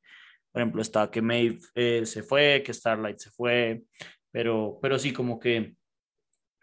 [0.53, 3.83] por ejemplo, está que Maeve eh, se fue, que Starlight se fue,
[4.33, 5.77] pero, pero sí como que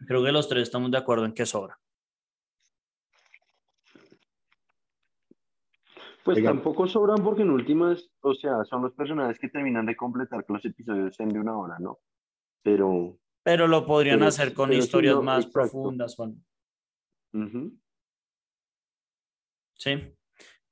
[0.07, 1.79] creo que los tres estamos de acuerdo en que sobra.
[6.25, 6.57] Pues Oigan.
[6.57, 10.53] tampoco sobran porque en últimas, o sea, son los personajes que terminan de completar que
[10.53, 12.01] los episodios sean de una hora, ¿no?
[12.63, 15.71] Pero, Pero lo podrían Pero hacer con historias no, más exacto.
[15.71, 16.45] profundas, Juan.
[19.75, 20.13] Sí.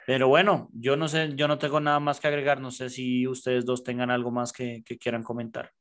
[0.05, 2.61] Pero bueno, yo no sé, yo no tengo nada más que agregar.
[2.61, 5.73] No sé si ustedes dos tengan algo más que, que quieran comentar.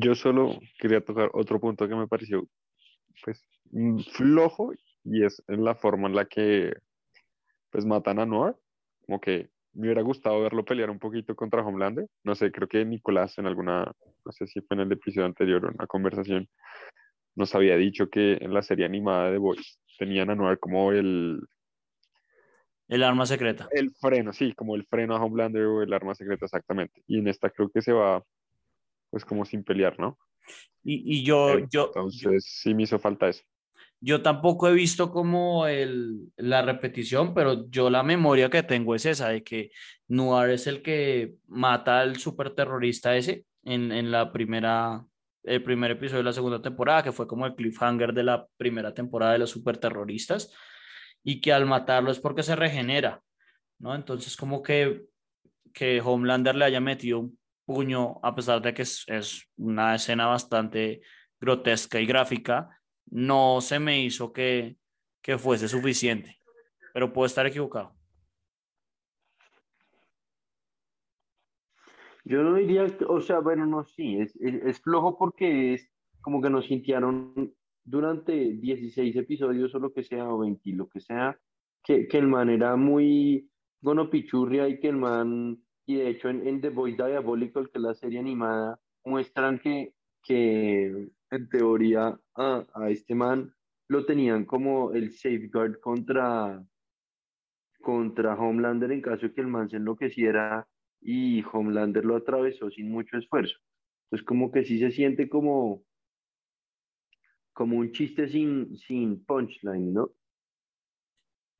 [0.00, 2.46] Yo solo quería tocar otro punto que me pareció,
[3.24, 4.72] pues, mm, flojo
[5.04, 6.74] y es en la forma en la que,
[7.70, 8.54] pues, matan a Noir.
[9.06, 12.06] Como que me hubiera gustado verlo pelear un poquito contra Homelander.
[12.22, 13.92] No sé, creo que Nicolás en alguna,
[14.24, 16.48] no sé si fue en el episodio anterior o en una conversación,
[17.34, 20.92] nos había dicho que en la serie animada de The Boys tenían a Noir como
[20.92, 21.40] el,
[22.88, 23.68] El arma secreta.
[23.72, 27.02] el freno, sí, como el freno a Homelander o el arma secreta exactamente.
[27.06, 28.22] Y en esta creo que se va,
[29.14, 30.18] pues, como sin pelear, ¿no?
[30.82, 33.42] Y, y yo, Eh, yo, Entonces sí me hizo falta eso.
[34.00, 39.06] yo tampoco he visto como el, la repetición, pero yo la memoria que tengo es
[39.06, 39.70] esa, de que
[40.08, 45.06] Noir es el que mata al superterrorista ese en, en la primera,
[45.44, 48.92] el primer episodio de la segunda temporada, que fue como el cliffhanger de la primera
[48.92, 50.52] temporada de los superterroristas,
[51.22, 53.22] y que al matarlo es porque se regenera,
[53.78, 53.94] ¿no?
[53.94, 55.04] Entonces como que,
[55.72, 61.02] que Homelander le haya metido un puño, a pesar de que es, una escena bastante
[61.40, 62.68] grotesca y gráfica,
[63.06, 64.76] no se me hizo que,
[65.22, 66.40] que fuese suficiente,
[66.92, 67.94] pero puedo estar equivocado.
[72.24, 75.90] Yo no diría, o sea, bueno, no, sí, es, es, flojo porque es
[76.22, 81.00] como que nos sintiaron durante 16 episodios o lo que sea, o 20, lo que
[81.00, 81.38] sea,
[81.82, 83.50] que, que el man era muy
[83.82, 87.82] gonopichurria y que el man, y de hecho en, en The Boy Diabolical, que es
[87.82, 89.92] la serie animada, muestran que,
[90.22, 93.54] que en teoría a, a este man
[93.88, 96.64] lo tenían como el safeguard contra,
[97.80, 100.66] contra Homelander en caso de que el man se enloqueciera
[101.00, 103.58] y Homelander lo atravesó sin mucho esfuerzo.
[104.06, 105.84] Entonces como que sí se siente como,
[107.52, 110.10] como un chiste sin, sin punchline, ¿no?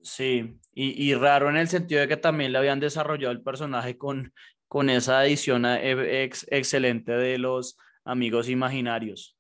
[0.05, 3.97] Sí, y, y raro en el sentido de que también le habían desarrollado el personaje
[3.97, 4.35] con,
[4.69, 9.39] con esa edición eh, ex- excelente de los amigos imaginarios,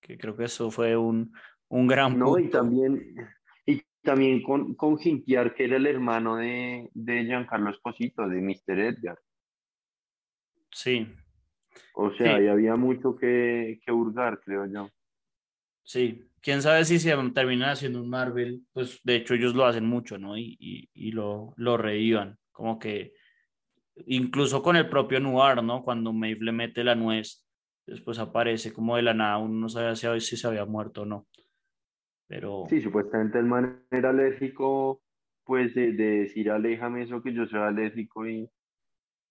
[0.00, 1.32] que creo que eso fue un,
[1.66, 3.16] un gran No, y también,
[3.66, 8.78] y también con, con Jintiar, que era el hermano de, de Giancarlo Esposito, de Mr.
[8.78, 9.18] Edgar.
[10.70, 11.08] Sí,
[11.94, 12.42] O sea, Sí.
[12.42, 14.88] ahí había mucho que, que hurgar, creo yo.
[15.82, 19.86] Sí, quién sabe si se terminan haciendo un Marvel, pues de hecho ellos lo hacen
[19.86, 20.36] mucho, ¿no?
[20.36, 23.14] Y, y, y lo, lo revivan, como que
[24.06, 25.82] incluso con el propio Noir, ¿no?
[25.82, 27.46] Cuando Maeve le mete la nuez,
[27.86, 31.06] después aparece como de la nada, uno no sabe si, si se había muerto o
[31.06, 31.26] no.
[32.28, 35.02] Pero Sí, supuestamente el man era alérgico,
[35.44, 38.50] pues de, de decir aléjame eso que yo soy alérgico y,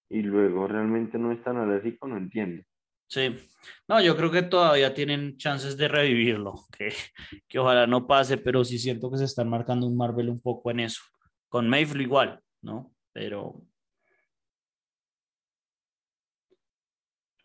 [0.10, 2.64] y luego realmente no es tan alérgico, no entiendo.
[3.14, 3.36] Sí,
[3.88, 6.94] no, yo creo que todavía tienen chances de revivirlo, que,
[7.48, 10.72] que ojalá no pase, pero sí siento que se están marcando un Marvel un poco
[10.72, 11.02] en eso.
[11.50, 12.94] Con Maeve igual, ¿no?
[13.14, 13.62] Pero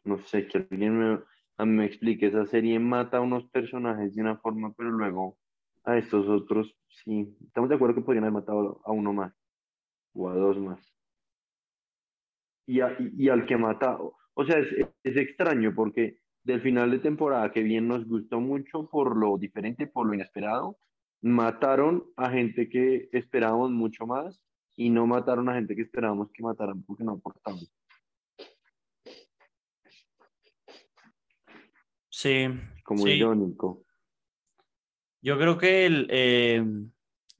[0.05, 4.37] No sé, que alguien me, me explique, esa serie mata a unos personajes de una
[4.39, 5.39] forma, pero luego
[5.85, 9.33] a estos otros, sí, estamos de acuerdo que podrían haber matado a uno más
[10.15, 10.81] o a dos más.
[12.67, 13.99] Y, a- y, y al que mata,
[14.39, 14.69] o sea, es,
[15.03, 19.89] es extraño porque del final de temporada, que bien nos gustó mucho por lo diferente,
[19.89, 20.79] por lo inesperado,
[21.21, 24.41] mataron a gente que esperábamos mucho más
[24.77, 27.65] y no mataron a gente que esperábamos que mataran porque no aportaban.
[32.09, 32.47] sí,
[32.85, 33.11] Como sí.
[33.11, 33.85] irónico.
[35.21, 36.65] Yo creo que el, eh,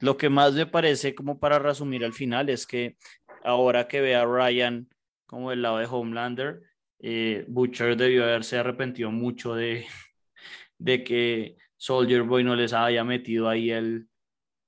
[0.01, 2.97] lo que más me parece como para resumir al final es que
[3.45, 4.89] ahora que ve a Ryan
[5.27, 6.68] como del lado de Homelander,
[7.01, 9.85] eh, Butcher debió haberse arrepentido mucho de,
[10.79, 14.09] de que Soldier Boy no les haya metido ahí el,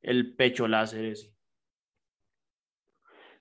[0.03, 1.35] el pecho láser ese.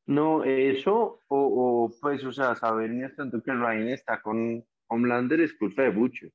[0.05, 4.65] No, eso, o, o, pues, o sea, saber ni hasta tanto que Ryan está con
[4.87, 6.31] Homelander es culpa de Butcher,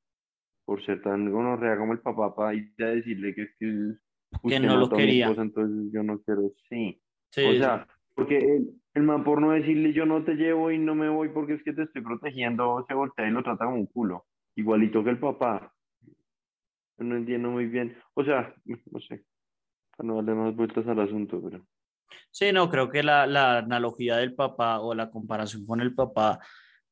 [0.64, 3.94] por ser tan gonorrea como el papá para ir a decirle que que
[4.42, 5.26] usted no lo quería.
[5.26, 7.00] esposa, entonces yo no quiero, sí.
[7.30, 10.79] Sí, o sea, porque el, el man por no decirle yo no te llevo y
[10.79, 13.77] no me voy porque es que te estoy protegiendo, se voltea y lo trata como
[13.77, 15.72] un culo, igualito que el papá.
[16.98, 18.55] No entiendo muy bien, o sea,
[18.90, 19.24] no sé,
[19.96, 21.66] para no darle más vueltas al asunto, pero...
[22.31, 26.38] Sí, no, creo que la, la analogía del papá o la comparación con el papá,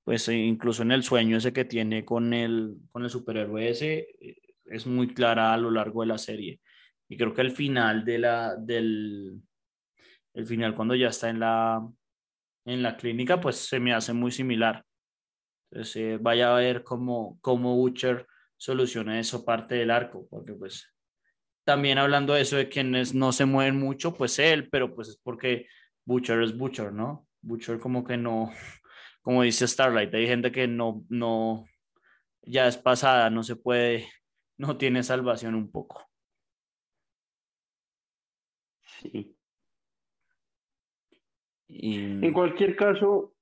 [0.03, 4.09] pues eh, incluso en el sueño ese que tiene con el, con el superhéroe ese,
[4.21, 6.61] eh, es muy clara a lo largo de la serie.
[7.09, 9.43] Y creo que el final de la, del,
[10.35, 11.87] el final cuando ya está en la,
[12.65, 14.85] en la clínica, pues se me hace muy similar.
[15.71, 20.89] Entonces, eh, vaya a ver cómo, cómo Butcher soluciona eso parte del arco, porque pues
[21.65, 25.17] también hablando de eso de quienes no se mueven mucho, pues él, pero pues es
[25.19, 25.67] porque
[26.05, 27.27] Butcher es Butcher, ¿no?
[27.43, 28.53] Butcher como que no,
[29.23, 31.67] como dice Starlight, hay gente que no, no,
[32.43, 34.09] ya es pasada, no se puede,
[34.59, 36.09] no tiene salvación un poco.
[39.01, 39.32] Sí.
[41.73, 43.35] Y, En cualquier caso,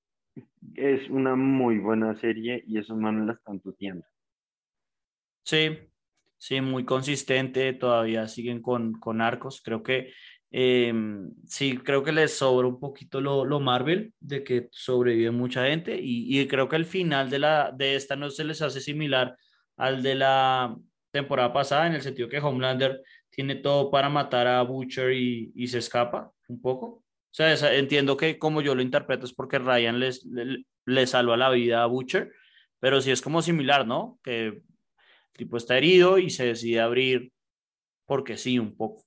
[0.74, 4.06] es una muy buena serie y esos manes la están tuteando.
[5.42, 5.78] sí,
[6.38, 10.12] sí, muy consistente, todavía siguen con, con arcos, creo que
[10.52, 10.92] eh,
[11.46, 15.96] sí, creo que les sobra un poquito lo, lo Marvel, de que sobrevive mucha gente
[16.00, 19.36] y, y creo que el final de, la, de esta no se les hace similar
[19.76, 20.76] al de la
[21.10, 25.68] temporada pasada, en el sentido que Homelander tiene todo para matar a Butcher y, y
[25.68, 27.04] se escapa un poco.
[27.30, 31.06] O sea, esa- entiendo que como yo lo interpreto es porque Ryan les, le, le
[31.06, 32.32] salva la vida a Butcher,
[32.80, 34.18] pero sí es como similar, ¿no?
[34.22, 34.62] Que el
[35.32, 37.32] tipo está herido y se decide abrir
[38.06, 39.04] porque sí, un poco.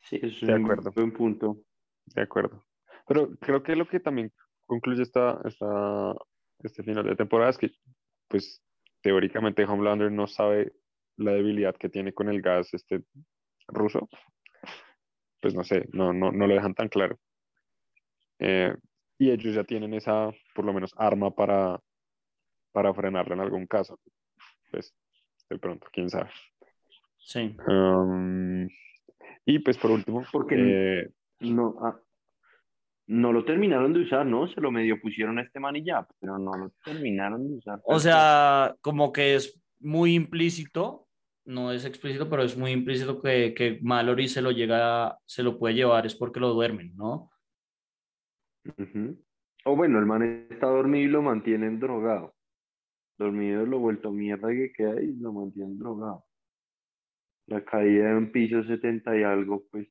[0.00, 0.92] Sí, eso es De un acuerdo.
[0.92, 1.58] buen punto.
[2.06, 2.64] De acuerdo.
[3.06, 4.32] Pero creo que lo que también
[4.66, 6.14] concluye esta, esta,
[6.60, 7.70] este final de temporada es que,
[8.28, 8.62] pues,
[9.02, 10.72] teóricamente Homelander no sabe
[11.16, 13.04] la debilidad que tiene con el gas este
[13.68, 14.08] ruso.
[15.44, 17.18] Pues no sé, no, no, no lo dejan tan claro.
[18.38, 18.74] Eh,
[19.18, 21.78] y ellos ya tienen esa, por lo menos, arma para,
[22.72, 24.00] para frenarlo en algún caso.
[24.70, 24.94] Pues,
[25.50, 26.30] de pronto, quién sabe.
[27.18, 27.54] Sí.
[27.68, 28.66] Um,
[29.44, 32.00] y pues por último, Porque eh, no, ah,
[33.08, 34.48] no lo terminaron de usar, ¿no?
[34.48, 37.82] Se lo medio pusieron a este man y ya, pero no lo terminaron de usar.
[37.84, 41.03] O sea, como que es muy implícito,
[41.44, 45.58] no es explícito, pero es muy implícito que, que Mallory se lo llega, se lo
[45.58, 47.30] puede llevar, es porque lo duermen, ¿no?
[49.64, 52.34] O bueno, el man está dormido y lo mantienen drogado.
[53.18, 56.24] Dormido lo vuelto mierda que queda y lo mantienen drogado.
[57.46, 59.88] La caída en piso 70 y algo, pues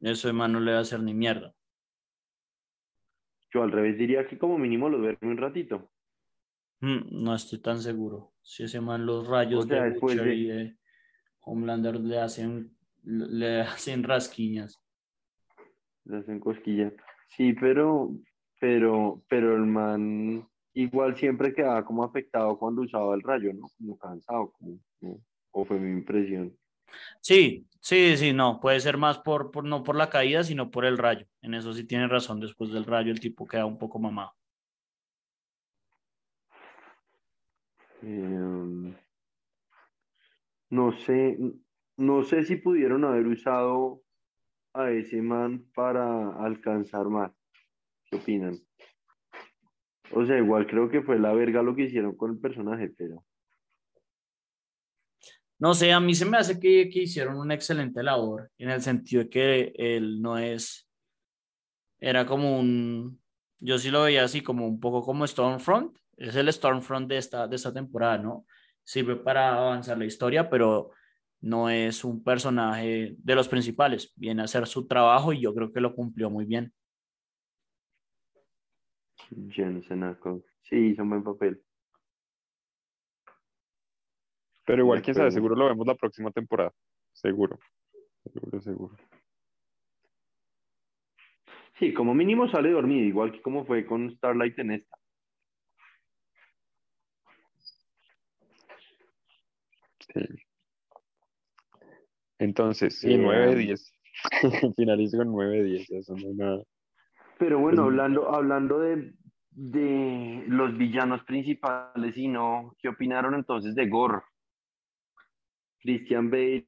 [0.00, 1.54] Eso de no le va a hacer ni mierda.
[3.52, 5.91] yo al revés diría que como mínimo lo duerme un ratito.
[6.82, 8.32] Mm, no estoy tan seguro.
[8.42, 10.76] Si ese man los rayos O sea, de Butcher de- y de
[11.40, 14.80] Homelander le hacen, le hacen rasquiñas.
[16.04, 16.92] Le hacen cosquillas.
[17.28, 18.10] Sí, pero
[18.60, 23.66] pero, pero el man igual siempre quedaba como afectado cuando usaba el rayo, ¿no?
[23.76, 24.78] Como cansado, como,
[25.50, 26.56] o fue mi impresión.
[27.20, 30.84] Sí, sí, sí, no, puede ser más por, por, no por la caída, sino por
[30.84, 31.26] el rayo.
[31.40, 34.32] En eso sí tiene razón, después del rayo el tipo queda un poco mamado.
[38.02, 38.94] Em,
[40.70, 41.38] no sé,
[41.96, 44.02] no sé si pudieron haber usado
[44.74, 47.32] a ese man para alcanzar más.
[48.06, 48.58] ¿Qué opinan?
[50.12, 53.24] O sea, igual creo que fue la verga lo que hicieron con el personaje, pero.
[55.58, 58.82] No sé, a mí se me hace que, que hicieron una excelente labor, en el
[58.82, 60.88] sentido de que él no es.
[62.00, 63.20] Era como un.
[63.60, 65.96] Yo sí lo veía así, como un poco como Stormfront.
[66.16, 68.46] Es el Stormfront de esta, de esta temporada, ¿no?
[68.84, 70.90] Sirve para avanzar la historia, pero
[71.40, 74.12] no es un personaje de los principales.
[74.16, 76.72] Viene a hacer su trabajo y yo creo que lo cumplió muy bien.
[79.50, 80.44] Jensen Ackles.
[80.62, 81.62] Sí, hizo un buen papel.
[84.64, 86.72] Pero igual, quién sabe, seguro lo vemos la próxima temporada.
[87.12, 87.58] Seguro.
[88.22, 88.96] Seguro, seguro.
[91.78, 94.96] Sí, como mínimo sale dormido, igual que como fue con Starlight en esta.
[100.14, 100.20] Sí.
[102.38, 103.92] Entonces, sí, 9 10.
[104.76, 106.62] Finalizo con 9 10, eso no es nada.
[107.38, 109.14] Pero bueno, hablando, hablando de,
[109.50, 114.20] de los villanos principales y no, ¿qué opinaron entonces de Gore?
[115.80, 116.66] Christian Bale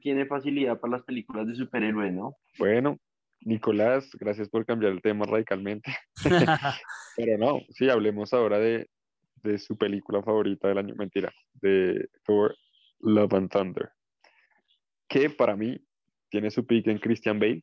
[0.00, 2.36] tiene facilidad para las películas de superhéroes, ¿no?
[2.58, 2.96] Bueno,
[3.40, 5.92] Nicolás, gracias por cambiar el tema radicalmente.
[7.16, 8.88] Pero no, sí, hablemos ahora de,
[9.42, 12.54] de, su película favorita del año, mentira, de Thor
[13.00, 13.90] Love and Thunder,
[15.08, 15.78] que para mí
[16.28, 17.62] tiene su pick en Christian Bale.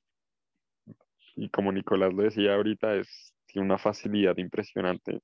[1.36, 5.22] Y como Nicolás lo decía ahorita, es tiene una facilidad impresionante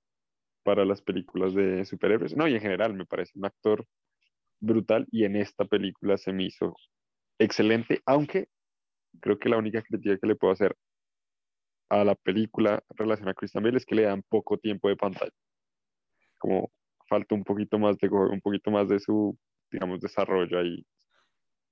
[0.63, 2.35] para las películas de superhéroes.
[2.35, 3.85] No, y en general me parece un actor
[4.59, 6.75] brutal y en esta película se me hizo
[7.39, 8.47] excelente, aunque
[9.19, 10.75] creo que la única crítica que le puedo hacer
[11.89, 15.31] a la película relacionada a Christian Bale es que le dan poco tiempo de pantalla.
[16.37, 16.71] Como
[17.09, 19.37] falta un poquito más de un poquito más de su
[19.71, 20.85] digamos desarrollo ahí.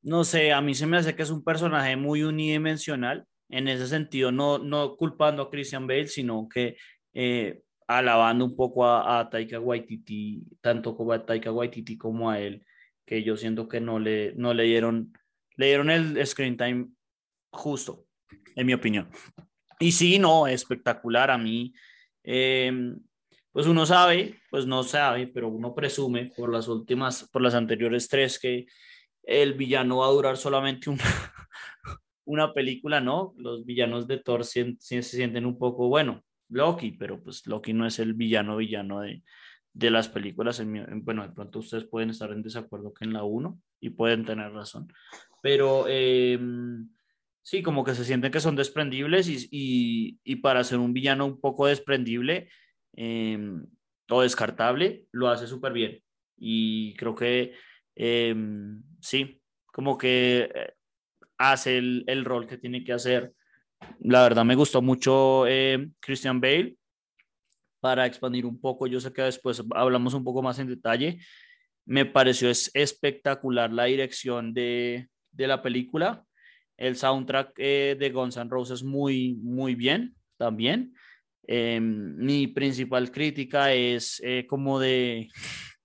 [0.02, 3.88] No sé, a mí se me hace que es un personaje muy unidimensional en ese
[3.88, 6.78] sentido, no, no culpando a Christian Bale, sino que
[7.14, 12.40] eh, alabando un poco a, a, Taika Waititi, tanto como a Taika Waititi como a
[12.40, 12.64] él,
[13.06, 15.12] que yo siento que no le, no le dieron,
[15.56, 16.90] le dieron el screen time
[17.52, 18.06] justo,
[18.56, 19.10] en mi opinión.
[19.80, 21.74] Y sí, no, espectacular a mí.
[22.24, 23.00] Em,
[23.52, 28.08] pues uno sabe, pues no sabe, pero uno presume por las últimas, por las anteriores
[28.08, 28.68] tres que
[29.24, 31.00] el villano va a durar solamente un,
[32.26, 33.34] una película, ¿no?
[33.38, 37.86] Los villanos de Thor se, se, sienten un poco, bueno, Loki, pero pues Loki no
[37.86, 39.24] es el villano villano de,
[39.74, 40.60] de las películas.
[40.60, 44.26] En, bueno, de pronto ustedes pueden estar en desacuerdo que en la 1 y pueden
[44.26, 44.92] tener razón,
[45.42, 46.40] pero eh,
[47.42, 51.26] sí, como que se sienten que son desprendibles y, y, y para ser un villano
[51.26, 52.50] un poco desprendible
[52.96, 53.40] eh,
[54.10, 56.02] o descartable, lo hace súper bien.
[56.38, 57.54] Y creo que
[57.96, 58.36] eh,
[59.02, 60.74] sí, como que eh,
[61.38, 63.34] hace el, el, rol que tiene que hacer.
[64.00, 66.76] La verdad me gustó mucho eh, Christian Bale.
[67.82, 71.20] Para expandir un poco, yo sé que después hablamos un poco más en detalle.
[71.86, 76.26] Me pareció es espectacular la dirección de, de la película.
[76.76, 80.94] El soundtrack eh, de Guns N' Roses muy, muy bien también.
[81.52, 85.30] Eh, mi principal crítica es eh, como de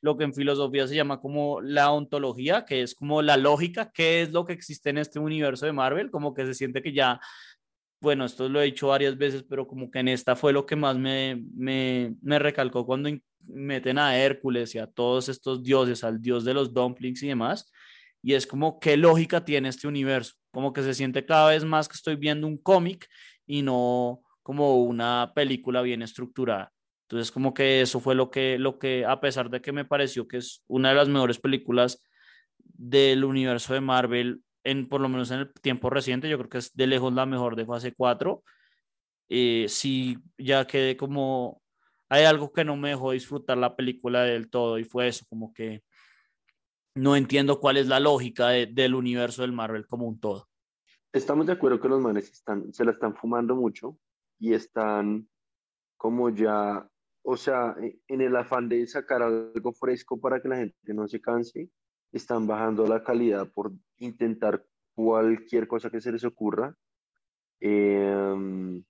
[0.00, 4.22] lo que en filosofía se llama como la ontología, que es como la lógica, qué
[4.22, 7.20] es lo que existe en este universo de Marvel, como que se siente que ya,
[8.00, 10.76] bueno, esto lo he dicho varias veces, pero como que en esta fue lo que
[10.76, 13.10] más me, me, me recalcó cuando
[13.48, 17.68] meten a Hércules y a todos estos dioses, al dios de los dumplings y demás,
[18.22, 21.88] y es como qué lógica tiene este universo, como que se siente cada vez más
[21.88, 23.08] que estoy viendo un cómic
[23.48, 26.72] y no como una película bien estructurada.
[27.02, 30.26] Entonces, como que eso fue lo que, lo que, a pesar de que me pareció
[30.26, 32.02] que es una de las mejores películas
[32.56, 36.56] del universo de Marvel, en, por lo menos en el tiempo reciente, yo creo que
[36.56, 38.42] es de lejos la mejor de fase 4.
[39.28, 41.60] Eh, sí, ya quedé como,
[42.08, 45.52] hay algo que no me dejó disfrutar la película del todo y fue eso, como
[45.52, 45.82] que
[46.94, 50.48] no entiendo cuál es la lógica de, del universo del Marvel como un todo.
[51.12, 53.98] Estamos de acuerdo que los manes están, se la están fumando mucho
[54.38, 55.28] y están
[55.96, 56.88] como ya
[57.30, 61.06] o sea, e, en el afán de sacar algo fresco para que la gente no
[61.06, 61.68] se canse,
[62.10, 64.64] están bajando la calidad por intentar
[64.94, 66.74] cualquier cosa que se les ocurra.
[67.60, 68.82] Eh,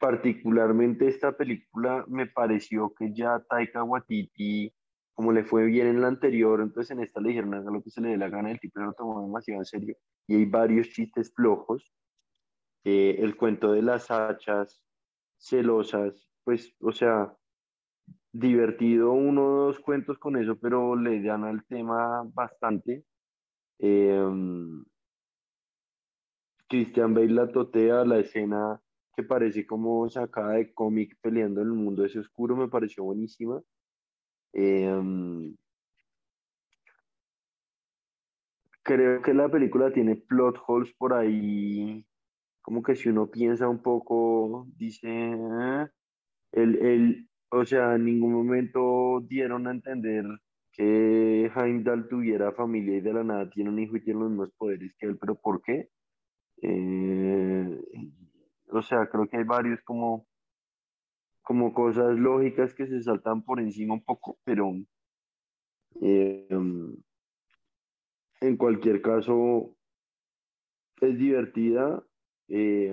[0.00, 4.72] particularmente esta película me pareció que ya Taika Waititi,
[5.14, 7.90] como le fue bien en la anterior, entonces en esta le dijeron haga lo que
[7.90, 10.88] se le dé la gana, el tipo lo tomó demasiado en serio y hay varios
[10.88, 11.92] chistes flojos.
[12.84, 14.82] Eh, el cuento de las hachas
[15.36, 17.36] celosas, pues, o sea,
[18.32, 23.04] divertido uno o dos cuentos con eso, pero le dan al tema bastante.
[23.78, 24.24] Eh,
[26.68, 28.80] Christian Bale la totea, la escena
[29.16, 33.60] que parece como sacada de cómic peleando en el mundo ese oscuro, me pareció buenísima.
[34.52, 35.54] Eh,
[38.82, 42.06] creo que la película tiene plot holes por ahí,
[42.68, 45.90] como que si uno piensa un poco, dice, ah",
[46.52, 50.26] el, el, o sea, en ningún momento dieron a entender
[50.70, 54.52] que Heimdall tuviera familia y de la nada tiene un hijo y tiene los mismos
[54.58, 55.88] poderes que él, pero ¿por qué?
[56.60, 57.80] Eh,
[58.70, 60.26] o sea, creo que hay varios como,
[61.40, 64.74] como cosas lógicas que se saltan por encima un poco, pero
[66.02, 66.46] eh,
[68.40, 69.76] en cualquier caso
[71.00, 72.07] es divertida.
[72.48, 72.92] Eh,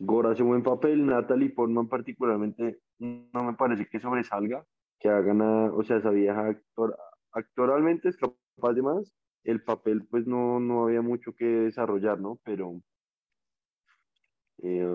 [0.00, 4.64] Gora hace buen papel, Natalie Portman particularmente no me parece que sobresalga,
[5.00, 6.96] que hagan, a, o sea, esa vieja actor,
[7.32, 12.38] actoralmente es capaz de más, el papel pues no, no había mucho que desarrollar, ¿no?
[12.44, 12.80] Pero
[14.62, 14.86] eh,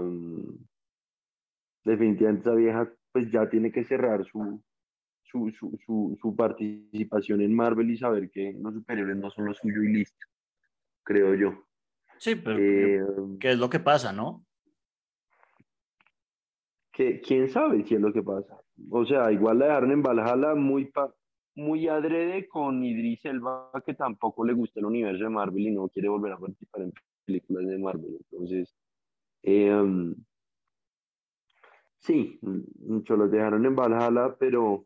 [1.83, 4.63] definitivamente esa vieja pues ya tiene que cerrar su,
[5.23, 9.83] su, su, su, participación en Marvel y saber que los superiores no son lo suyo
[9.83, 10.25] y listo,
[11.03, 11.72] creo yo.
[12.23, 13.01] Sí, pero Eh,
[13.37, 14.45] ¿qué es lo que pasa, no?
[16.93, 18.61] que, ¿Quién sabe qué es lo que pasa?
[18.89, 21.13] O sea, igual la dejaron en Valhalla muy, pa-
[21.55, 25.89] muy adrede con Idris Elba, que tampoco le gusta el universo de Marvel y no
[25.89, 26.93] quiere volver a participar en
[27.25, 28.17] películas de Marvel.
[28.31, 28.73] Entonces,
[29.41, 30.13] eh,
[31.99, 32.39] sí,
[32.79, 34.85] muchos los dejaron en Valhalla, pero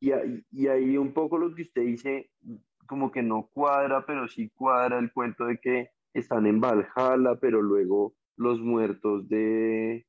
[0.00, 2.32] y, ahí- y ahí un poco lo que usted dice,
[2.88, 7.62] como que no cuadra, pero sí cuadra el cuento de que están en Valhalla, pero
[7.62, 10.06] luego los muertos de,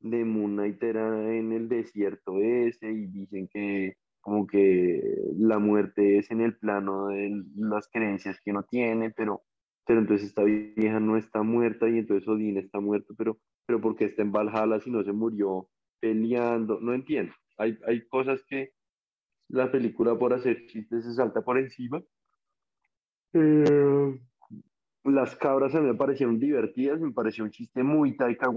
[0.00, 5.00] de Moon Knight eran en el desierto ese y dicen que como que
[5.38, 9.42] la muerte es en el plano de las creencias que uno tiene, pero,
[9.86, 14.04] pero entonces esta vieja no está muerta y entonces Odín está muerto, pero, pero porque
[14.04, 15.68] está en Valhalla si no se murió
[16.00, 16.78] peleando?
[16.80, 17.32] No entiendo.
[17.56, 18.72] Hay, hay cosas que
[19.48, 22.02] la película por hacer chistes se salta por encima.
[23.32, 24.20] Eh,
[25.04, 28.50] las cabras a mí me parecieron divertidas, me pareció un chiste muy Taika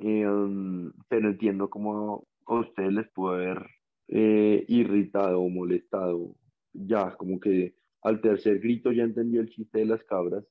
[0.00, 3.66] eh, um, pero entiendo cómo a ustedes les puede haber
[4.08, 6.36] eh, irritado o molestado.
[6.72, 10.44] Ya, como que al tercer grito ya entendió el chiste de las cabras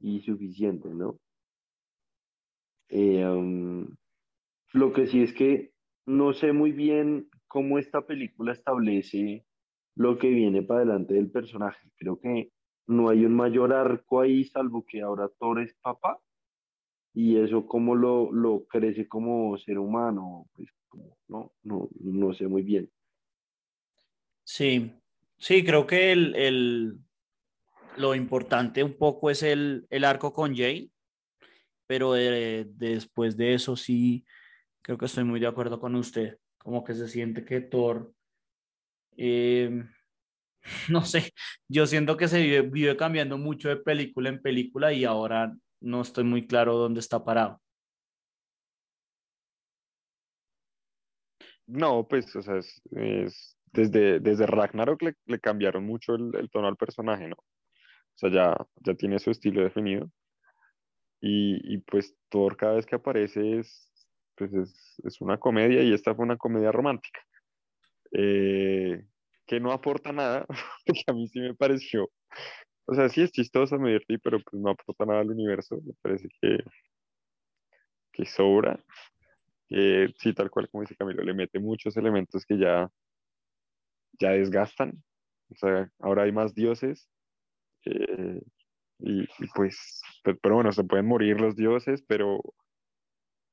[0.00, 1.18] y suficiente, ¿no?
[2.88, 3.86] Eh,
[4.72, 5.72] lo que sí es que
[6.06, 9.44] no sé muy bien cómo esta película establece
[9.96, 11.90] lo que viene para adelante del personaje.
[11.96, 12.52] Creo que
[12.86, 16.20] no hay un mayor arco ahí, salvo que ahora Thor es papá.
[17.14, 22.46] Y eso cómo lo, lo crece como ser humano, pues como, no, no, no sé
[22.48, 22.90] muy bien.
[24.44, 24.92] Sí,
[25.38, 26.98] sí, creo que el, el-
[27.96, 30.92] lo importante un poco es el, el arco con Jay,
[31.86, 34.24] pero eh, después de eso sí,
[34.82, 38.14] creo que estoy muy de acuerdo con usted, como que se siente que Thor,
[39.16, 39.84] eh,
[40.90, 41.32] no sé,
[41.68, 46.24] yo siento que se vive, cambiando mucho de película en película y ahora no estoy
[46.24, 47.60] muy claro dónde está parado.
[51.66, 56.68] No, pues, o sea, es, es- desde, desde Ragnarok le, cambiaron mucho el, el tono
[56.68, 57.36] al personaje, ¿no?
[57.36, 60.10] O sea, ya, ya tiene su estilo definido.
[61.20, 63.90] Y, y pues Thor cada vez que aparece es,
[64.36, 67.20] pues es, es una comedia y esta fue una comedia romántica.
[68.12, 69.04] Eh,
[69.46, 70.46] que no aporta nada,
[70.86, 72.10] porque a mí sí me pareció,
[72.86, 75.94] o sea, sí es chistosa, me divertí, pero pues no aporta nada al universo, me
[76.02, 76.58] parece que,
[78.12, 78.82] que sobra.
[79.70, 82.90] Eh, sí, tal cual como dice Camilo, le mete muchos elementos que ya,
[84.18, 85.02] ya desgastan.
[85.50, 87.08] O sea, ahora hay más dioses.
[87.86, 88.40] eh,
[89.00, 92.40] y, y pues, pero, pero bueno, se pueden morir los dioses, pero,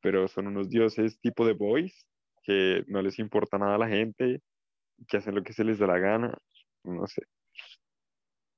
[0.01, 2.07] pero son unos dioses tipo de boys
[2.43, 4.41] que no les importa nada a la gente,
[5.07, 6.37] que hacen lo que se les da la gana.
[6.83, 7.23] No sé.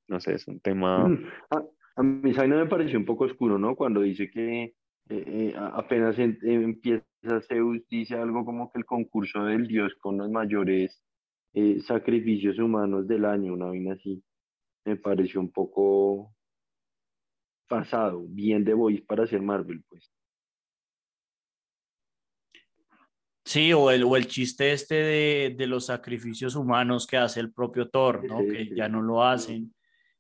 [0.07, 1.05] No sé, es un tema.
[1.49, 1.63] A,
[1.97, 3.75] a mí Zaina me pareció un poco oscuro, ¿no?
[3.75, 4.73] Cuando dice que eh,
[5.09, 7.05] eh, apenas en- empieza
[7.47, 11.01] Zeus, dice algo como que el concurso del dios con los mayores
[11.53, 14.23] eh, sacrificios humanos del año, una vaina así.
[14.85, 16.31] Me pareció un poco
[17.67, 20.11] pasado, bien de Boys para hacer Marvel, pues.
[23.45, 27.53] Sí, o el, o el chiste este de, de los sacrificios humanos que hace el
[27.53, 28.39] propio Thor, ¿no?
[28.39, 28.71] Sí, Que sí.
[28.75, 29.73] ya no lo hacen.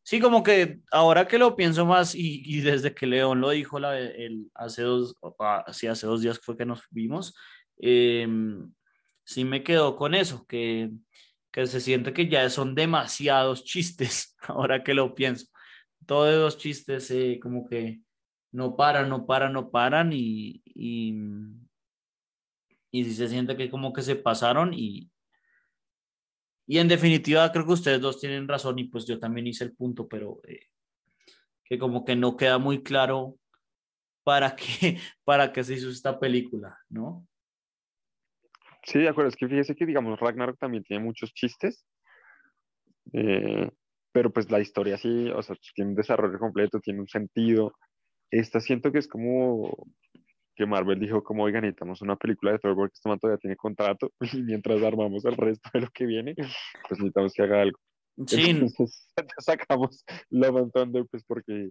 [0.03, 3.79] Sí, como que ahora que lo pienso más y, y desde que León lo dijo
[3.79, 7.33] la, el, hace dos, ah, sí, hace dos días fue que nos vimos,
[7.79, 8.27] eh,
[9.23, 10.91] sí me quedó con eso, que,
[11.51, 15.47] que se siente que ya son demasiados chistes, ahora que lo pienso.
[16.05, 18.01] Todos los chistes eh, como que
[18.51, 21.15] no paran, no paran, no paran y, y,
[22.95, 25.11] y sí se siente que como que se pasaron y,
[26.65, 29.75] y en definitiva creo que ustedes dos tienen razón y pues yo también hice el
[29.75, 30.67] punto, pero eh,
[31.65, 33.37] que como que no queda muy claro
[34.23, 37.27] para qué, para qué se hizo esta película, ¿no?
[38.83, 41.85] Sí, de acuerdo, es que fíjese que, digamos, Ragnarok también tiene muchos chistes,
[43.11, 43.69] eh,
[44.13, 47.73] pero pues la historia sí, o sea, tiene un desarrollo completo, tiene un sentido.
[48.31, 49.75] Esta siento que es como
[50.55, 53.55] que Marvel dijo, como, oigan, necesitamos una película de Thor porque este man todavía tiene
[53.55, 57.79] contrato y mientras armamos el resto de lo que viene, pues necesitamos que haga algo.
[58.27, 59.07] Sí, Entonces
[59.39, 61.69] sacamos Love and Thunder, pues porque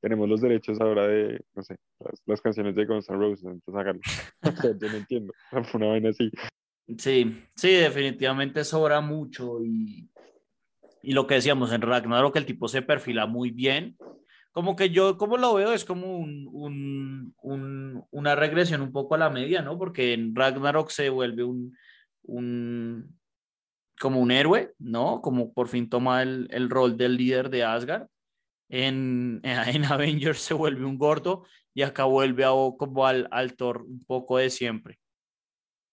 [0.00, 3.74] tenemos los derechos ahora de, no sé, las, las canciones de Guns N' Roses, entonces
[3.74, 4.02] háganlo.
[4.42, 6.30] O sea, yo no entiendo, fue una vaina así.
[6.98, 10.08] sí, sí, definitivamente sobra mucho y,
[11.02, 13.96] y lo que decíamos en Ragnarok, el tipo se perfila muy bien.
[14.52, 19.14] Como que yo, como lo veo, es como un, un, un, una regresión un poco
[19.14, 19.78] a la media, ¿no?
[19.78, 21.76] Porque en Ragnarok se vuelve un,
[22.22, 23.18] un
[23.98, 25.20] como un héroe, ¿no?
[25.20, 28.08] Como por fin toma el, el rol del líder de Asgard.
[28.70, 31.44] En, en Avengers se vuelve un gordo
[31.74, 34.98] y acá vuelve a, como al, al Thor un poco de siempre.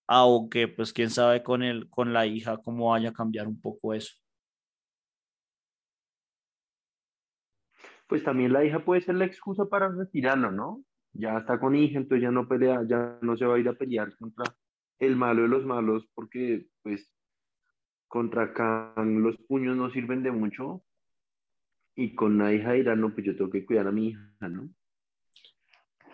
[0.08, 3.94] Aunque, pues, quién sabe con, el, con la hija cómo vaya a cambiar un poco
[3.94, 4.14] eso.
[8.08, 10.84] Pues también la hija puede ser la excusa para retirarlo, ¿no?
[11.14, 13.74] Ya está con hija, entonces ya no pelea, ya no se va a ir a
[13.74, 14.46] pelear contra
[15.00, 17.12] el malo de los malos, porque pues
[18.08, 20.84] contra Kang los puños no sirven de mucho.
[21.98, 24.70] Y con la hija dirá, no, pues yo tengo que cuidar a mi hija, ¿no?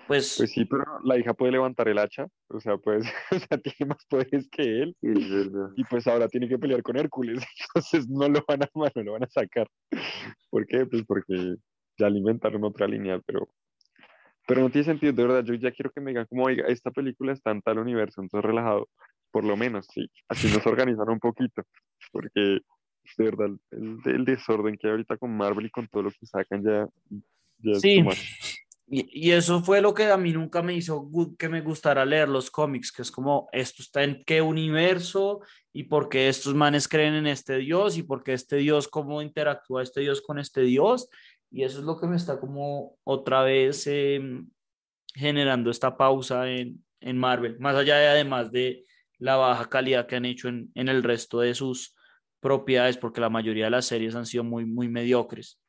[0.08, 3.58] Pues, Pues sí, pero la hija puede levantar el hacha, o sea, pues, o sea,
[3.58, 5.70] tiene más poderes que él, Sí, es verdad.
[5.76, 9.14] y pues ahora tiene que pelear con Hércules, entonces no lo van a, no lo
[9.14, 9.68] van a sacar.
[10.50, 10.86] ¿Por qué?
[10.86, 11.56] Pues porque
[12.02, 13.48] ya le inventaron otra línea, pero,
[14.48, 16.92] pero no tiene sentido, de verdad, yo ya quiero que me digan como, oiga, esta
[16.92, 18.90] película está en tal universo, entonces relajado,
[19.32, 21.64] por lo menos, sí, así nos organizan un poquito,
[22.12, 22.60] porque
[23.18, 26.26] de verdad, el, el desorden que hay ahorita con Marvel y con todo lo que
[26.26, 26.88] sacan ya,
[27.60, 28.04] ya Sí.
[28.88, 32.52] y, eso fue lo que a mí nunca me hizo que me gustara leer los
[32.52, 35.42] cómics, que es como, esto está en qué universo
[35.74, 39.22] y por qué estos manes creen en este dios y por qué este dios, cómo
[39.22, 41.10] interactúa este dios con este dios.
[41.52, 44.50] Y eso es lo que me está como otra vez em,
[45.14, 48.86] generando esta pausa en, en Marvel, más allá de además de
[49.18, 51.96] la baja calidad que han hecho en, en el resto de sus
[52.40, 55.60] propiedades, porque la mayoría de las series han sido muy, muy mediocres.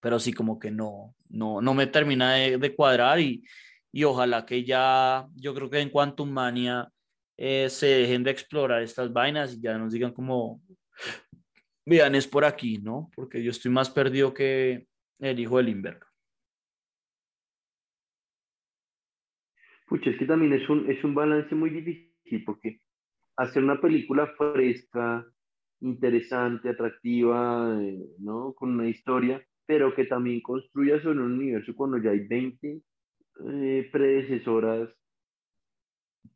[0.00, 3.42] Pero sí, como que no, no, no me termina de, de cuadrar y,
[3.90, 6.88] y ojalá que ya, yo creo que en Quantum Mania
[7.36, 10.60] eh, se dejen de explorar estas vainas y ya nos digan como,
[11.86, 13.10] vean, es por aquí, ¿no?
[13.14, 14.86] Porque yo estoy más perdido que
[15.18, 16.04] el hijo de Lindbergh.
[19.86, 22.80] Pucha, es que también es un, es un balance muy difícil porque
[23.36, 25.26] hacer una película fresca,
[25.80, 28.54] interesante, atractiva, eh, ¿no?
[28.54, 32.82] Con una historia, pero que también construya sobre un universo cuando ya hay 20
[33.50, 34.90] eh, predecesoras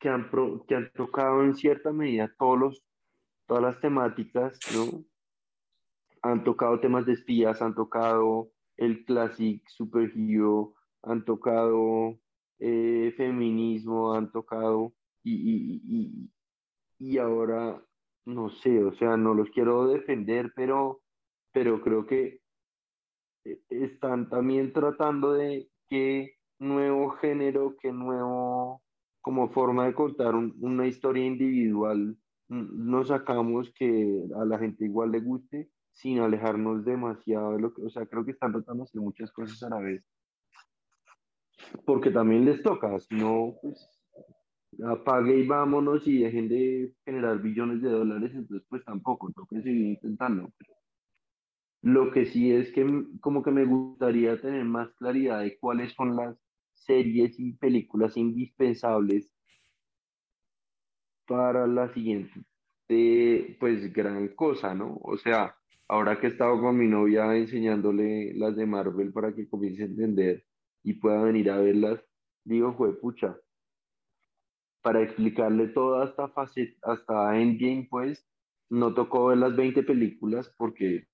[0.01, 2.85] que han, pro- que han tocado en cierta medida todos los,
[3.47, 5.05] todas las temáticas, ¿no?
[6.27, 12.19] Han tocado temas de espías, han tocado el classic superhero, han tocado
[12.59, 16.31] eh, feminismo, han tocado y, y,
[16.99, 17.83] y, y ahora,
[18.27, 21.03] no sé, o sea, no los quiero defender, pero,
[21.53, 22.41] pero creo que
[23.45, 28.83] eh, están también tratando de qué nuevo género, qué nuevo,
[29.21, 32.17] como forma de contar un- una historia individual
[32.49, 37.73] mm, nos sacamos que a la gente igual le guste sin alejarnos demasiado de lo
[37.73, 40.05] que, o sea, creo que están tratando de hacer muchas cosas a la vez.
[41.87, 43.91] Porque también les toca, si no, pues
[44.85, 49.87] apague y vámonos y dejen de generar billones de dólares, entonces pues tampoco, toca seguir
[49.87, 50.53] intentando.
[51.81, 52.85] Lo que sí es que
[53.21, 56.37] como que me gustaría tener más claridad de cuáles son las
[56.75, 59.33] series y películas indispensables
[61.27, 62.45] para la siguiente,
[63.59, 64.99] pues gran cosa, ¿no?
[65.03, 65.57] O sea,
[65.89, 69.87] ahora que he estado con mi novia enseñándole las de Marvel para que comience a
[69.87, 70.45] entender
[70.83, 72.01] y pueda venir a verlas,
[72.45, 73.37] digo, pucha,
[74.83, 78.25] para explicarle toda esta fase, hasta Endgame, pues,
[78.71, 81.09] no tocó ver las 20 películas porque,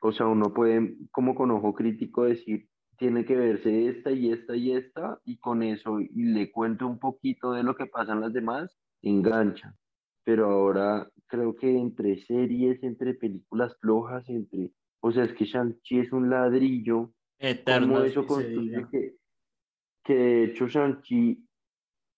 [0.00, 2.68] o sea, uno puede, como con ojo crítico, decir,
[2.98, 6.98] tiene que verse esta y esta y esta, y con eso, y le cuento un
[6.98, 9.74] poquito de lo que pasa en las demás, engancha.
[10.24, 16.00] Pero ahora creo que entre series, entre películas flojas, entre, o sea, es que Shang-Chi
[16.00, 17.94] es un ladrillo, Eterno.
[17.94, 19.16] como eso construye que,
[20.02, 21.44] que de hecho Shang-Chi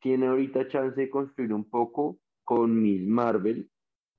[0.01, 3.69] tiene ahorita chance de construir un poco con Miss Marvel.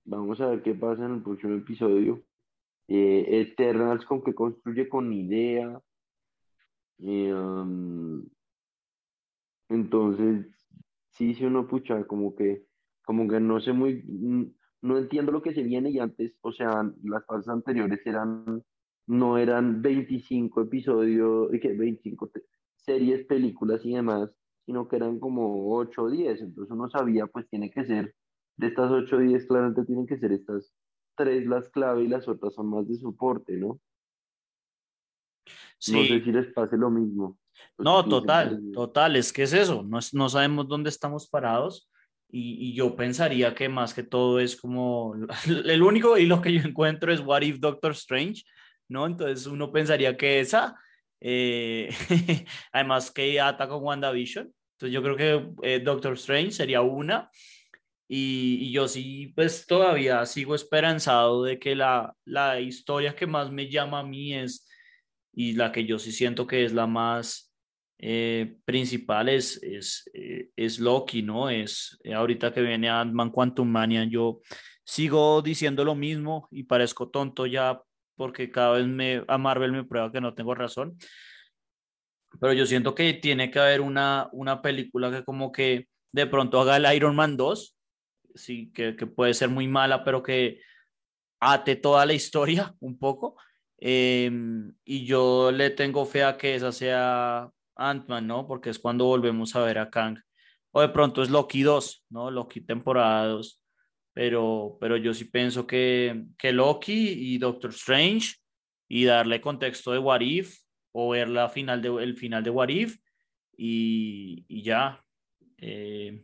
[0.05, 2.23] Vamos a ver qué pasa en el próximo episodio.
[2.89, 5.81] Eh, Eternals con que construye con idea.
[6.99, 8.25] Eh, um,
[9.69, 10.47] entonces,
[11.11, 12.66] sí, sí, uno pucha, como que,
[13.07, 14.03] como que no sé muy,
[14.81, 18.61] no entiendo lo que se viene y antes, o sea, las fases anteriores eran,
[19.07, 22.29] no eran 25 episodios, que 25
[22.75, 24.29] series, películas y demás,
[24.65, 28.13] sino que eran como 8 o 10, entonces uno sabía, pues tiene que ser,
[28.57, 30.73] de estas 8 o 10 claramente tienen que ser estas
[31.15, 33.79] tres las clave y las otras son más de soporte, ¿no?
[35.79, 35.93] Sí.
[35.93, 37.39] No sé si les pase lo mismo.
[37.77, 41.89] No, total, total, es que es eso, no, no sabemos dónde estamos parados
[42.29, 45.15] y, y, yo pensaría que más que todo es como,
[45.47, 48.43] el único y lo que yo encuentro es What If Doctor Strange,
[48.89, 49.05] ¿no?
[49.05, 50.75] Entonces uno pensaría que esa,
[51.21, 51.89] eh,
[52.71, 57.29] además que ata con WandaVision, entonces yo creo que eh, Doctor Strange sería una
[58.07, 63.51] y, y, yo sí, pues todavía sigo esperanzado de que la, la historia que más
[63.51, 64.67] me llama a mí es,
[65.33, 67.46] y la que yo sí siento que es la más
[67.99, 71.49] eh, principal es, es, eh, Loki, ¿no?
[71.49, 74.41] Es eh, ahorita que viene Ant-Man Quantum Mania, yo
[74.83, 77.81] sigo diciendo lo mismo y parezco tonto ya
[78.15, 80.97] porque cada vez me, a Marvel me prueba que no tengo razón.
[82.39, 86.59] Pero yo siento que tiene que haber una, una película que como que de pronto
[86.59, 87.75] haga el Iron Man 2,
[88.35, 90.61] sí, que, que puede ser muy mala, pero que
[91.39, 93.37] ate toda la historia un poco.
[93.79, 94.31] Eh,
[94.83, 98.47] y yo le tengo fe que esa sea Ant-Man, ¿no?
[98.47, 100.19] Porque es cuando volvemos a ver a Kang.
[100.71, 102.31] O de pronto es Loki 2, ¿no?
[102.31, 103.61] Loki temporada 2.
[104.13, 108.35] Pero, pero yo sí pienso que, que Loki y Doctor Strange
[108.87, 110.59] y darle contexto de What If
[110.91, 112.97] o ver la final de, el final de What If
[113.55, 115.03] y, y ya.
[115.57, 116.23] Eh,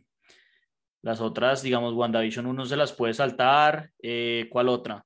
[1.02, 3.90] las otras, digamos, WandaVision uno se las puede saltar.
[4.02, 5.04] Eh, ¿Cuál otra?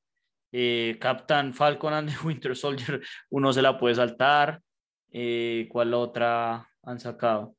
[0.52, 4.62] Eh, Captain Falcon and the Winter Soldier uno se la puede saltar.
[5.12, 7.54] Eh, ¿Cuál otra han sacado?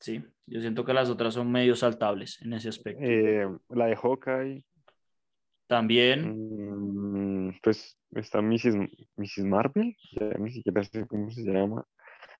[0.00, 3.02] Sí, yo siento que las otras son medio saltables en ese aspecto.
[3.02, 4.64] Eh, la de Hawkeye.
[5.66, 7.48] También.
[7.48, 8.76] Mm, pues está Mrs.
[9.16, 9.44] Mrs.
[9.44, 11.86] Marvel, ya ni siquiera sé cómo se llama.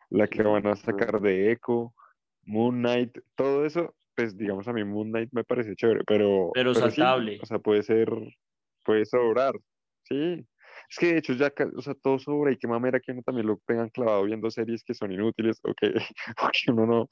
[0.09, 1.95] La que van a sacar de Echo,
[2.43, 6.51] Moon Knight, todo eso, pues digamos a mí Moon Knight me parece chévere, pero...
[6.53, 7.35] Pero, pero saltable.
[7.35, 8.11] Sí, o sea, puede ser,
[8.85, 9.55] puede sobrar,
[10.03, 10.45] sí.
[10.91, 13.47] Es que de hecho ya, o sea, todo sobra y qué mamera que uno también
[13.47, 15.95] lo tengan clavado viendo series que son inútiles o que,
[16.43, 17.09] o que uno no,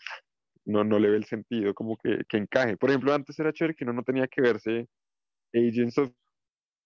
[0.65, 2.77] no, no le ve el sentido, como que, que encaje.
[2.77, 4.89] Por ejemplo, antes era chévere que uno no tenía que verse
[5.55, 6.11] Agents of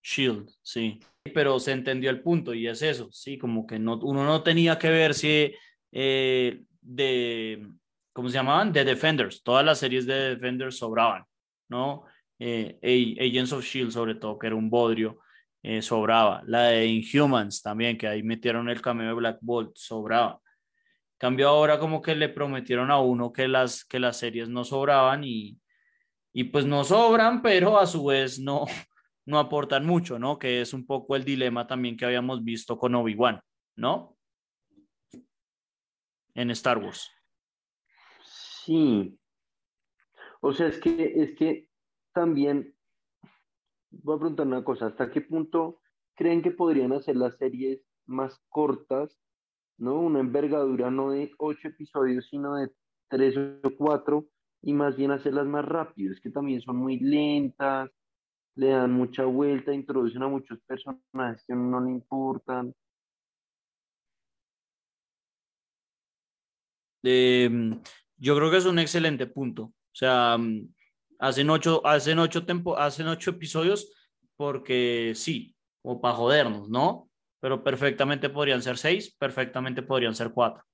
[0.02, 1.00] Shield, sí.
[1.34, 4.78] Pero se entendió el punto y es eso, sí, como que no, uno no tenía
[4.78, 5.54] que verse
[5.92, 7.66] eh, de,
[8.12, 8.72] ¿cómo se llamaban?
[8.72, 9.42] De Defenders.
[9.42, 11.24] Todas las series de Defenders sobraban,
[11.68, 12.04] ¿no?
[12.38, 12.78] Eh,
[13.18, 15.20] Agents of Shield sobre todo, que era un bodrio,
[15.62, 16.42] eh, sobraba.
[16.46, 20.40] La de Inhumans también, que ahí metieron el cameo de Black Bolt, sobraba.
[21.18, 25.22] Cambio ahora como que le prometieron a uno que las, que las series no sobraban
[25.22, 25.56] y,
[26.32, 28.64] y pues no sobran, pero a su vez no,
[29.26, 30.38] no aportan mucho, ¿no?
[30.38, 33.40] Que es un poco el dilema también que habíamos visto con Obi-Wan,
[33.76, 34.16] ¿no?
[36.34, 37.10] En Star Wars.
[38.64, 39.16] Sí.
[40.40, 41.68] O sea, es que, es que
[42.12, 42.71] también,
[44.02, 45.80] voy a preguntar una cosa, ¿hasta qué punto
[46.14, 49.18] creen que podrían hacer las series más cortas,
[49.78, 50.00] ¿no?
[50.00, 52.70] Una envergadura no de ocho episodios, sino de
[53.08, 54.26] tres o cuatro,
[54.62, 57.90] y más bien hacerlas más rápido, es que también son muy lentas,
[58.54, 62.74] le dan mucha vuelta, introducen a muchos personajes que no le importan.
[67.02, 67.50] Eh,
[68.16, 69.64] yo creo que es un excelente punto.
[69.64, 70.38] O sea,
[71.22, 73.92] hacen ocho, hacen ocho, tempo, hacen ocho episodios
[74.36, 77.08] porque sí, o para jodernos, ¿no?
[77.40, 80.64] Pero perfectamente podrían ser seis, perfectamente podrían ser cuatro.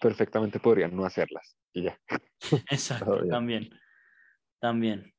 [0.00, 1.98] Perfectamente podrían no hacerlas y ya.
[2.70, 3.68] Exacto, también.
[4.60, 5.12] También.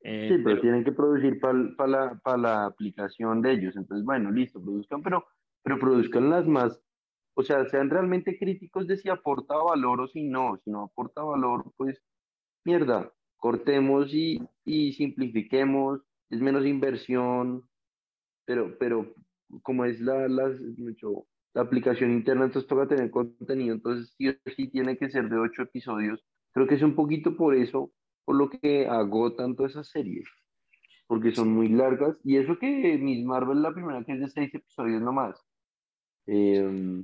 [0.00, 3.76] Eh, sí, pero, pero, tienen que producir para pa la, pa la, aplicación de ellos.
[3.76, 5.24] Entonces, bueno, listo, produzcan, pero,
[5.62, 6.82] pero produzcan las más
[7.34, 10.58] o sea, sean realmente críticos de si aporta valor o si no.
[10.64, 12.02] Si no aporta valor, pues
[12.64, 17.68] mierda, cortemos y, y simplifiquemos, es menos inversión,
[18.44, 19.14] pero, pero
[19.62, 24.68] como es la, la, mucho, la aplicación interna, entonces toca tener contenido, entonces sí, sí
[24.68, 26.24] tiene que ser de ocho episodios.
[26.52, 27.92] Creo que es un poquito por eso,
[28.24, 30.28] por lo que agotan todas esas series,
[31.06, 34.54] porque son muy largas, y eso que Miss Marvel la primera que es de seis
[34.54, 35.40] episodios nomás.
[36.26, 37.02] Eh,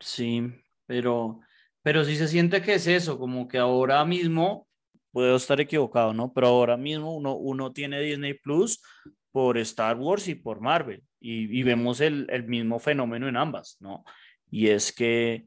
[0.00, 0.42] Sí,
[0.86, 1.40] pero,
[1.82, 4.68] pero sí se siente que es eso, como que ahora mismo,
[5.12, 6.32] puedo estar equivocado, ¿no?
[6.32, 8.82] Pero ahora mismo uno, uno tiene Disney Plus
[9.30, 14.04] por Star Wars y por Marvel, y, vemos el, mismo fenómeno en ambas, ¿no?
[14.50, 15.46] Y es que,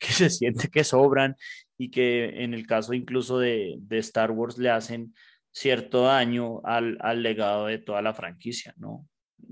[0.00, 1.36] se siente que sobran
[1.78, 5.14] y que en el caso incluso de, de Star Wars le hacen
[5.52, 9.06] cierto daño al, al legado de toda la franquicia, ¿no?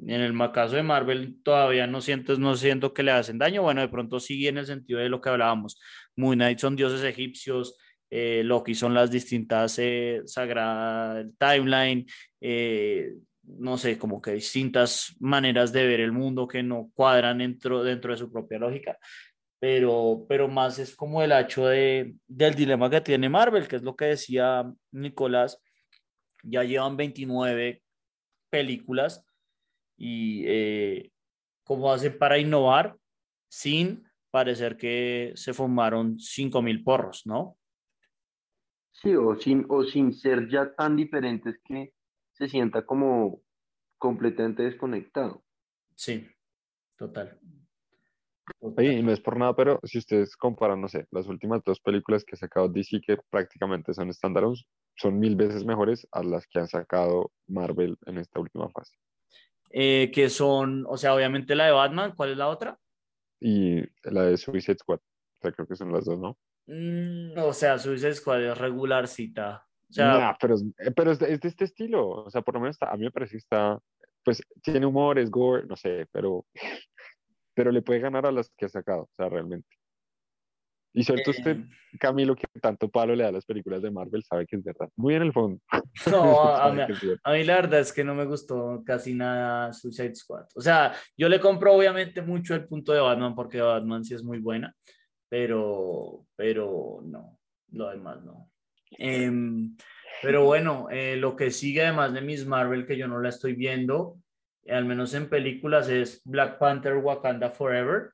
[0.06, 3.62] En el caso de Marvel todavía no sientes, no siento que le hacen daño.
[3.62, 5.78] Bueno, de pronto sí en el sentido de lo que hablábamos.
[6.16, 7.76] Moon Knight son dioses egipcios,
[8.08, 12.06] eh, Loki son las distintas eh, sagradas timeline,
[12.40, 17.82] eh, no sé, como que distintas maneras de ver el mundo que no cuadran dentro,
[17.82, 18.98] dentro de su propia lógica.
[19.58, 23.82] Pero, pero más es como el hecho de, del dilema que tiene Marvel, que es
[23.82, 25.60] lo que decía Nicolás.
[26.42, 27.82] Ya llevan 29
[28.50, 29.26] películas
[30.00, 31.12] y eh,
[31.62, 32.96] cómo hacen para innovar
[33.50, 37.58] sin parecer que se fumaron 5.000 porros, ¿no?
[38.92, 41.92] Sí, o sin, o sin ser ya tan diferentes que
[42.32, 43.42] se sienta como
[43.98, 45.44] completamente desconectado.
[45.94, 46.26] Sí,
[46.96, 47.38] total.
[48.58, 52.24] Oye, no es por nada, pero si ustedes comparan, no sé, las últimas dos películas
[52.24, 54.64] que ha sacado DC, que prácticamente son estándares,
[54.96, 58.96] son mil veces mejores a las que han sacado Marvel en esta última fase.
[59.70, 62.78] Eh, que son, o sea, obviamente la de Batman, ¿cuál es la otra?
[63.40, 66.36] Y la de Suicide Squad, o sea, creo que son las dos, ¿no?
[66.66, 69.64] Mm, o sea, Suicide Squad es regularcita.
[69.88, 72.54] O sea, Nah, pero, eh, pero es, de, es de este estilo, o sea, por
[72.54, 73.78] lo menos está- a mí me parece que está,
[74.24, 76.44] pues tiene humor, es gore, no sé, pero,
[77.54, 79.68] pero le puede ganar a las que ha sacado, o sea, realmente.
[80.92, 81.68] Y suelto usted, eh,
[81.98, 84.88] Camilo, que tanto palo le da a las películas de Marvel, sabe que es verdad.
[84.96, 85.60] Muy en el fondo.
[86.10, 86.82] no, a, mí,
[87.22, 90.46] a mí la verdad es que no me gustó casi nada Suicide Squad.
[90.54, 94.24] O sea, yo le compro obviamente mucho el punto de Batman porque Batman sí es
[94.24, 94.74] muy buena,
[95.28, 97.38] pero, pero no,
[97.72, 98.50] lo demás no.
[98.98, 99.76] Em,
[100.22, 103.54] pero bueno, eh, lo que sigue además de Miss Marvel, que yo no la estoy
[103.54, 104.18] viendo,
[104.64, 108.10] eh, al menos en películas, es Black Panther Wakanda Forever.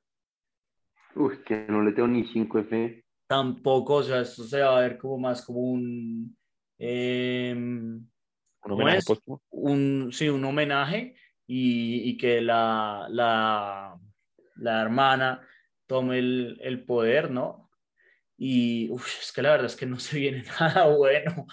[1.17, 3.03] Uy, que no le tengo ni 5F.
[3.29, 6.37] Tampoco, o sea, esto se va a ver como más como un...
[6.79, 8.11] em, Un
[8.61, 9.43] ¿cómo homenaje póstumo.
[9.51, 11.15] un, sí, un homenaje
[11.47, 13.99] y, y que la, la,
[14.57, 15.41] la hermana
[15.87, 17.71] tome el, el poder, ¿no?
[18.39, 21.47] Y uf, es que la verdad es que no se viene nada bueno.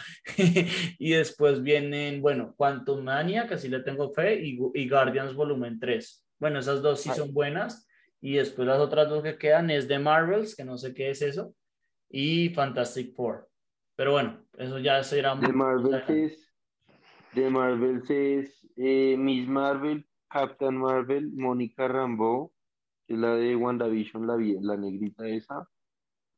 [1.00, 5.80] y después vienen, bueno, Quantum Mania, que sí le tengo fe, y, y Guardians Volumen
[5.80, 6.26] 3.
[6.40, 7.16] Bueno, esas dos sí Ay.
[7.18, 7.88] son buenas.
[8.24, 11.22] Y después las otras dos que quedan es de Marvels, que no sé qué es
[11.22, 11.54] eso,
[12.10, 13.50] y Fantastic Four.
[13.98, 16.50] Pero bueno, eso ya será De Marvel es,
[17.34, 22.54] de Marvel es eh, Miss Marvel, Captain Marvel, Mónica Rambeau,
[23.06, 25.70] que es la de WandaVision, la, la negrita esa,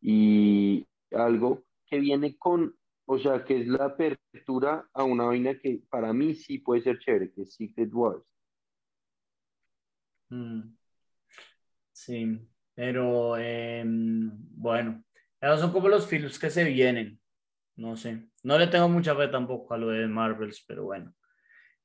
[0.01, 2.75] y algo que viene con,
[3.05, 6.97] o sea, que es la apertura a una vaina que para mí sí puede ser
[6.97, 8.23] chévere, que es Secret Wars.
[10.31, 10.75] Mm,
[11.95, 12.25] Sí,
[12.73, 15.03] pero em, bueno,
[15.39, 17.21] esos son como los films que se vienen.
[17.77, 21.13] No sé, no le tengo mucha fe tampoco a lo de Marvels, pero bueno.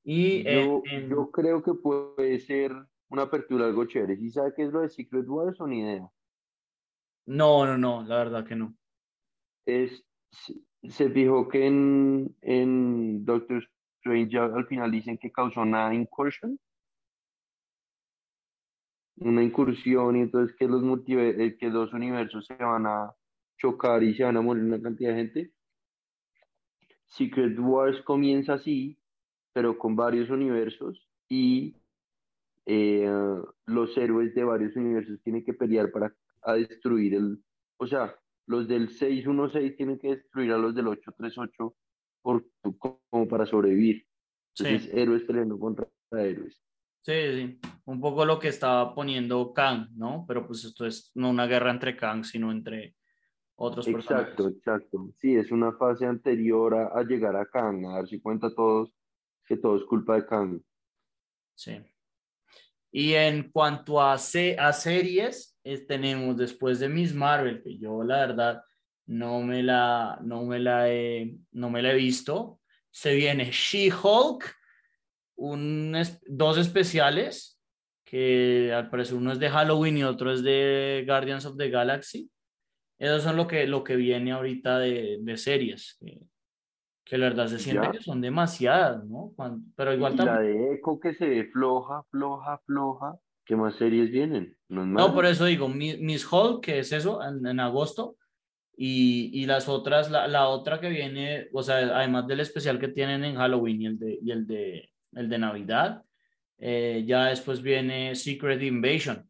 [0.05, 2.73] Y Yo, en- yo creo que puede ser
[3.11, 4.17] una apertura algo chévere.
[4.17, 6.11] ¿Sí sabe qué es lo de Secret Wars o ni idea?
[7.27, 8.77] no, no, no, la verdad que no.
[9.67, 10.05] es,
[10.89, 13.63] se, fijó que en, en Doctor
[13.99, 16.59] Strange al final dicen que causó una incursion,
[19.21, 23.13] una incursión, y entonces que los, multiver- eh, que los universos se van a
[23.59, 25.53] chocar y se van a morir una cantidad de gente.
[27.07, 28.99] Secret Wars comienza así,
[29.53, 31.77] pero con varios universos y
[32.67, 33.09] eh,
[33.67, 37.43] los héroes de varios universos tienen que pelear para a destruir el,
[37.79, 38.15] o sea,
[38.47, 41.75] los del 616 tienen que destruir a los del 838
[42.23, 42.45] por,
[42.79, 44.07] como para sobrevivir.
[44.59, 46.59] Entonces, Sí, héroes peleando contra héroes.
[47.03, 50.25] sí, sí, un poco lo que estaba poniendo Kang, ¿no?
[50.27, 52.97] Pero pues esto es no una guerra entre Kang, sino entre
[53.57, 54.31] otros personajes.
[54.31, 55.11] Exacto, exacto.
[55.19, 58.93] Sí, es una fase anterior a, a llegar a Kang, a darse cuenta todos
[59.47, 60.61] que todo es culpa de Kang.
[61.55, 61.79] Sí.
[62.93, 64.19] Y en cuanto a, a
[64.73, 68.65] series, tenemos después de Miss Marvel, que yo la verdad
[69.07, 72.61] no me la, no me la, he, no me la he visto.
[72.91, 74.45] Se viene She-Hulk,
[75.37, 77.60] un, dos especiales,
[78.11, 82.29] que al parecer uno es de Halloween y otro es de Guardians of the Galaxy.
[82.99, 86.21] Esos son lo que, lo que viene ahorita de, de series, que,
[87.05, 89.33] que, la verdad se siente que son demasiadas, ¿no?
[89.77, 90.35] pero igual también...
[90.35, 93.17] La de Echo que se ve floja, floja, floja.
[93.45, 94.57] ¿Qué más series vienen?
[94.69, 98.17] No, por eso digo, Miss Hulk, que es eso, en, en agosto,
[98.77, 102.89] y, y, las otras, la, la, otra que viene, o sea, además del especial que
[102.89, 106.03] tienen en Halloween y el de, y el de, el de Navidad,
[106.61, 109.29] eh, ya después viene Secret Invasion,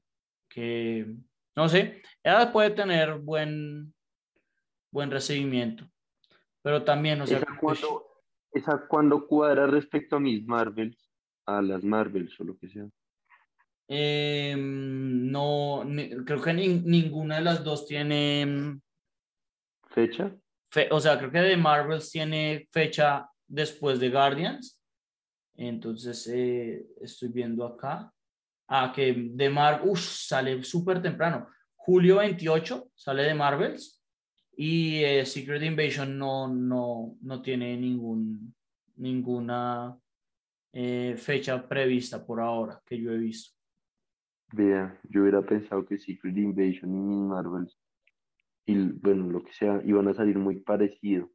[0.49, 1.07] que
[1.55, 3.95] no sé, ella puede tener buen,
[4.91, 5.89] buen recibimiento,
[6.63, 7.39] pero también, o sea...
[7.39, 8.07] ¿Esa cuando,
[8.53, 11.11] esa cuando cuadra respecto a mis Marvels,
[11.47, 12.89] a las Marvels o lo que sea?
[13.87, 15.83] Em, no,
[16.27, 18.81] creo que ninguna de las dos tiene...
[19.89, 20.37] ¿Fecha?
[20.91, 24.80] o sea, creo que de Marvels tiene fecha después de Guardians.
[25.57, 28.13] Entonces, eh, estoy viendo acá.
[28.69, 31.49] Ah, que de Marvel, sale súper temprano.
[31.75, 34.01] Julio 28 sale de Marvels
[34.57, 38.55] y eh, Secret Invasion no, no, no tiene ningún,
[38.97, 39.99] ninguna
[40.73, 43.57] eh, fecha prevista por ahora que yo he visto.
[44.53, 47.79] Vea, yo hubiera pensado que Secret Invasion y Marvels,
[48.67, 51.31] y bueno, lo que sea, iban a salir muy parecido.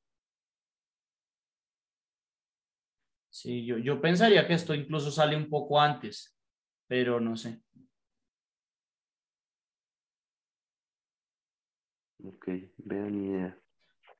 [3.36, 6.36] Sí, yo, yo pensaría que esto incluso sale un poco antes
[6.88, 7.62] pero no sé.
[12.24, 13.60] Ok, vean idea.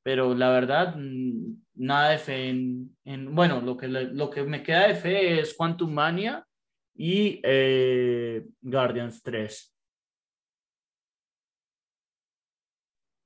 [0.04, 4.88] Pero la verdad, mm, nada de fe en, bueno, lo que, lo que me queda
[4.88, 6.46] de fe es Quantum Mania
[6.94, 9.72] y eh, Guardians 3.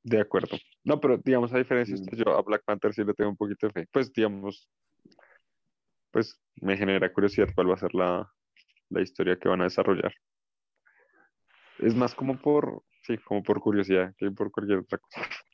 [0.04, 0.58] De acuerdo.
[0.84, 2.16] No, pero digamos, a diferencia, mm.
[2.16, 3.88] yo a Black Panther sí le tengo un poquito de fe.
[3.92, 4.70] Pues digamos,
[6.12, 8.32] pues me genera curiosidad cuál va a ser la,
[8.90, 10.14] la historia que van a desarrollar.
[11.80, 15.22] Es más como por, sí, como por curiosidad que por cualquier otra cosa.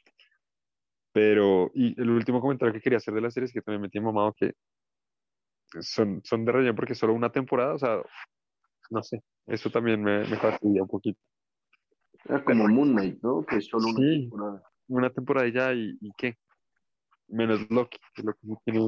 [1.13, 3.89] Pero, y el último comentario que quería hacer de la serie es que también me
[3.89, 4.53] tiene mamado que
[5.81, 8.01] son, son de relleno porque solo una temporada, o sea,
[8.89, 11.19] no sé, eso también me, me fastidia un poquito.
[12.45, 13.45] como Moon Knight, ¿no?
[13.45, 14.63] Que es solo una sí, temporada.
[14.87, 16.37] Una temporada ya y, y qué.
[17.27, 18.79] Menos Loki, que Loki tiene.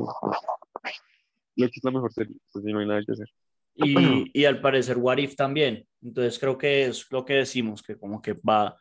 [1.57, 3.27] Loki es la mejor serie, así no hay nada que hacer.
[3.75, 5.85] Y, y, al parecer What If también.
[6.01, 8.77] Entonces creo que es lo que decimos, que como que va,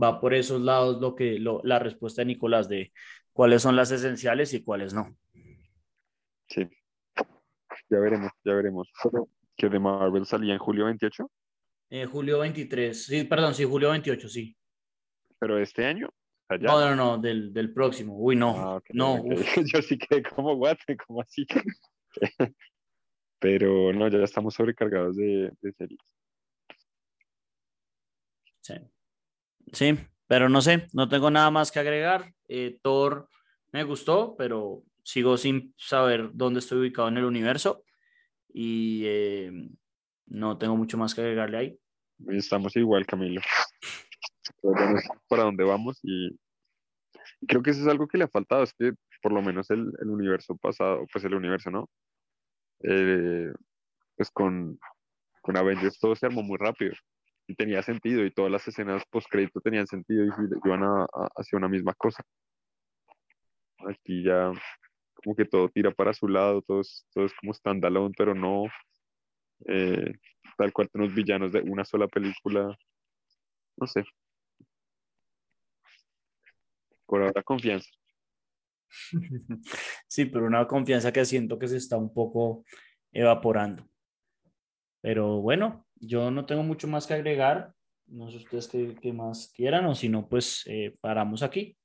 [0.00, 2.92] va por esos lados lo que, lo, la respuesta de Nicolás de
[3.32, 5.16] cuáles son las esenciales y cuáles no.
[6.48, 6.66] Sí,
[7.90, 8.88] ya veremos, ya veremos.
[9.56, 11.30] ¿Que de Marvel salía en julio 28?
[11.90, 14.56] Eh, julio 23, sí, perdón, sí, julio 28, sí.
[15.38, 16.08] ¿Pero este año?
[16.60, 18.16] No, no, no, del, del próximo.
[18.16, 18.76] Uy, no.
[18.76, 19.24] Ah, no.
[19.74, 21.46] Yo sí que como guate, como así.
[23.38, 26.00] Pero no, ya estamos sobrecargados de, series.
[28.60, 28.74] Sí.
[29.72, 32.34] Sí, pero no sé, no tengo nada más que agregar.
[32.48, 33.28] Eh, Thor
[33.72, 37.84] me gustó, pero sigo sin saber dónde estoy ubicado en el universo
[38.52, 39.52] y eh,
[40.26, 41.78] no tengo mucho más que agregarle ahí.
[42.28, 43.40] Estamos igual, Camilo.
[45.28, 46.36] para dónde vamos y
[47.46, 48.92] creo que eso es algo que le ha faltado, es que
[49.22, 51.88] por lo menos el, el universo pasado, pues el universo, ¿no?
[52.82, 53.52] eh,
[54.16, 54.78] pues con,
[55.42, 56.94] con Avengers todo se armó muy rápido
[57.46, 60.30] y tenía sentido y todas las escenas post crédito tenían sentido y
[60.64, 61.06] iban a,
[61.36, 62.22] hacia una misma cosa.
[63.88, 64.52] Aquí ya
[65.14, 68.64] como que todo tira para su lado, todo es, todo es como standalone, pero no
[69.66, 70.12] eh,
[70.58, 72.76] tal cual unos villanos de una sola película.
[73.76, 74.04] No sé.
[77.06, 77.90] Por ahora confianza.
[80.08, 82.64] Sí, pero una confianza que siento que se está un poco
[83.12, 83.88] evaporando.
[85.00, 87.74] Pero bueno, yo no tengo mucho más que agregar.
[88.06, 88.68] No sé ustedes
[89.00, 91.76] qué, más quieran o si no, pues eh, paramos aquí.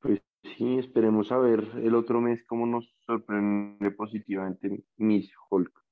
[0.00, 5.86] Pues sí, esperemos a ver el otro mes cómo nos sorprende positivamente Miss Hulk.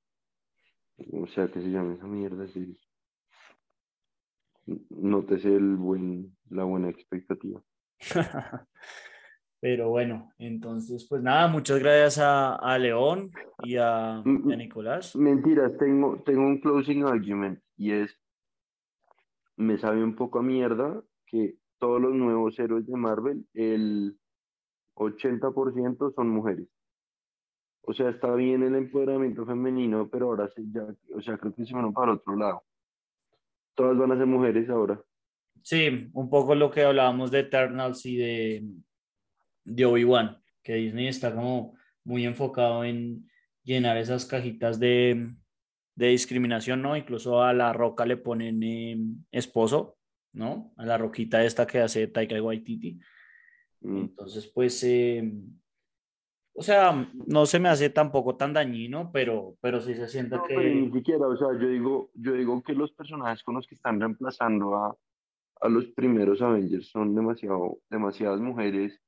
[1.13, 2.47] O sea, que se llama esa mierda.
[2.47, 2.77] Sí.
[4.89, 7.61] Nótese el buen, la buena expectativa.
[9.65, 13.31] Pero bueno, entonces, pues nada, muchas gracias a, León
[13.63, 15.15] y a, mm, mm, Nicolás.
[15.15, 18.15] Mentira, tengo, tengo un closing argument y es,
[19.55, 24.17] me sabe un poco a mierda que todos los nuevos héroes de Marvel, el
[24.95, 26.67] 80% son mujeres.
[27.87, 30.85] o sea, está bien el empoderamiento femenino, pero ahora sí ya,
[31.15, 32.63] o sea, creo que se van para otro lado.
[33.73, 35.01] Todas van a ser mujeres ahora.
[35.65, 38.67] Sí, un poco lo que hablábamos de Eternals y de,
[39.63, 43.27] de Obi-Wan, que Disney está como muy enfocado en
[43.63, 45.33] llenar esas cajitas de,
[45.95, 46.95] de discriminación, ¿no?
[46.95, 48.95] Incluso a la roca le ponen eh,
[49.31, 49.97] esposo,
[50.33, 50.71] ¿no?
[50.77, 52.99] A la roquita esta que hace Taika Waititi.
[53.81, 53.97] Mm.
[53.97, 55.33] Entonces, pues, eh,
[56.53, 60.43] o sea, no se me hace tampoco tan dañino, pero, pero sí se siente No,
[60.43, 60.53] que...
[60.53, 63.73] pero ni siquiera, o sea, yo digo, yo digo que los personajes con los que
[63.73, 64.95] están reemplazando a,
[65.61, 68.99] a los primeros Avengers son demasiado, demasiadas mujeres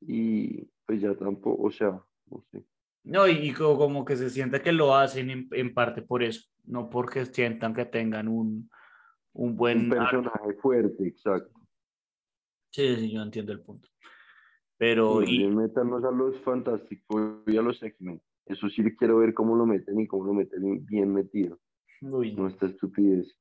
[0.00, 2.64] y pues ya tampoco, o sea, no sé.
[3.04, 6.22] No, y, y co- como que se siente que lo hacen en, en parte por
[6.22, 8.70] eso, no porque sientan que tengan un,
[9.34, 9.84] un buen...
[9.84, 11.52] Un personaje fuerte, exacto.
[12.70, 13.88] Sí, sí, yo entiendo el punto.
[14.76, 18.20] Pero, Y y, métanos a los Fantastic Four y a los X-Men.
[18.46, 21.58] Eso sí quiero ver cómo lo meten y cómo lo meten bien metido.
[22.02, 23.34] uy, No esta estupidez.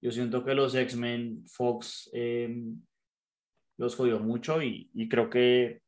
[0.00, 2.54] Yo siento que los X-Men Fox eh,
[3.78, 5.80] los jodió mucho y, creo que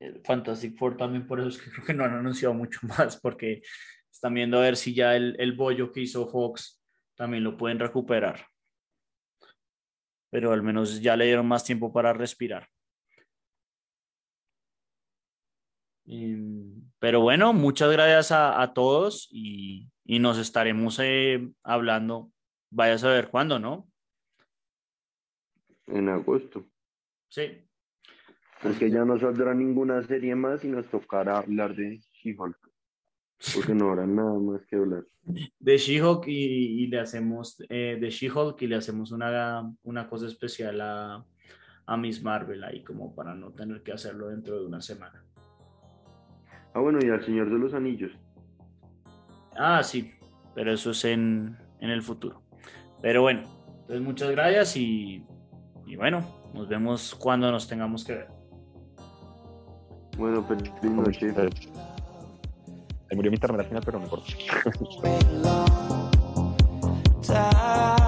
[0.00, 3.20] el Fantastic Four también por eso es que creo que no han anunciado mucho más
[3.20, 3.62] porque
[4.10, 6.82] están viendo a ver si ya el, el bollo que hizo Fox
[7.16, 8.46] también lo pueden recuperar.
[10.30, 12.68] Pero al menos ya le dieron más tiempo para respirar.
[16.06, 22.30] Em, Pero bueno, muchas gracias a, todos y, y nos estaremos eh, hablando.
[22.70, 23.88] Vaya a saber cuándo, ¿no?
[25.86, 26.66] En agosto.
[27.28, 27.66] Sí.
[28.62, 32.58] Porque ya no saldrá ninguna serie más y nos tocará hablar de She-Hulk.
[33.54, 35.04] Porque no habrá nada más que hablar.
[35.22, 40.26] De She-Hulk y, y le hacemos eh, de She-Hulk y le hacemos una, una cosa
[40.26, 41.24] especial a,
[41.86, 45.24] a Miss Marvel ahí como para no tener que hacerlo dentro de una semana.
[46.74, 48.12] Ah, bueno, y al Señor de los Anillos.
[49.56, 50.12] Ah, sí,
[50.54, 52.42] pero eso es en, en el futuro.
[53.00, 53.42] Pero bueno,
[53.80, 55.24] entonces muchas gracias y,
[55.86, 58.28] y bueno, nos vemos cuando nos tengamos que ver.
[60.16, 61.32] Bueno, feliz noche.
[63.10, 64.26] Ahí murió mi internet al final, pero no importa.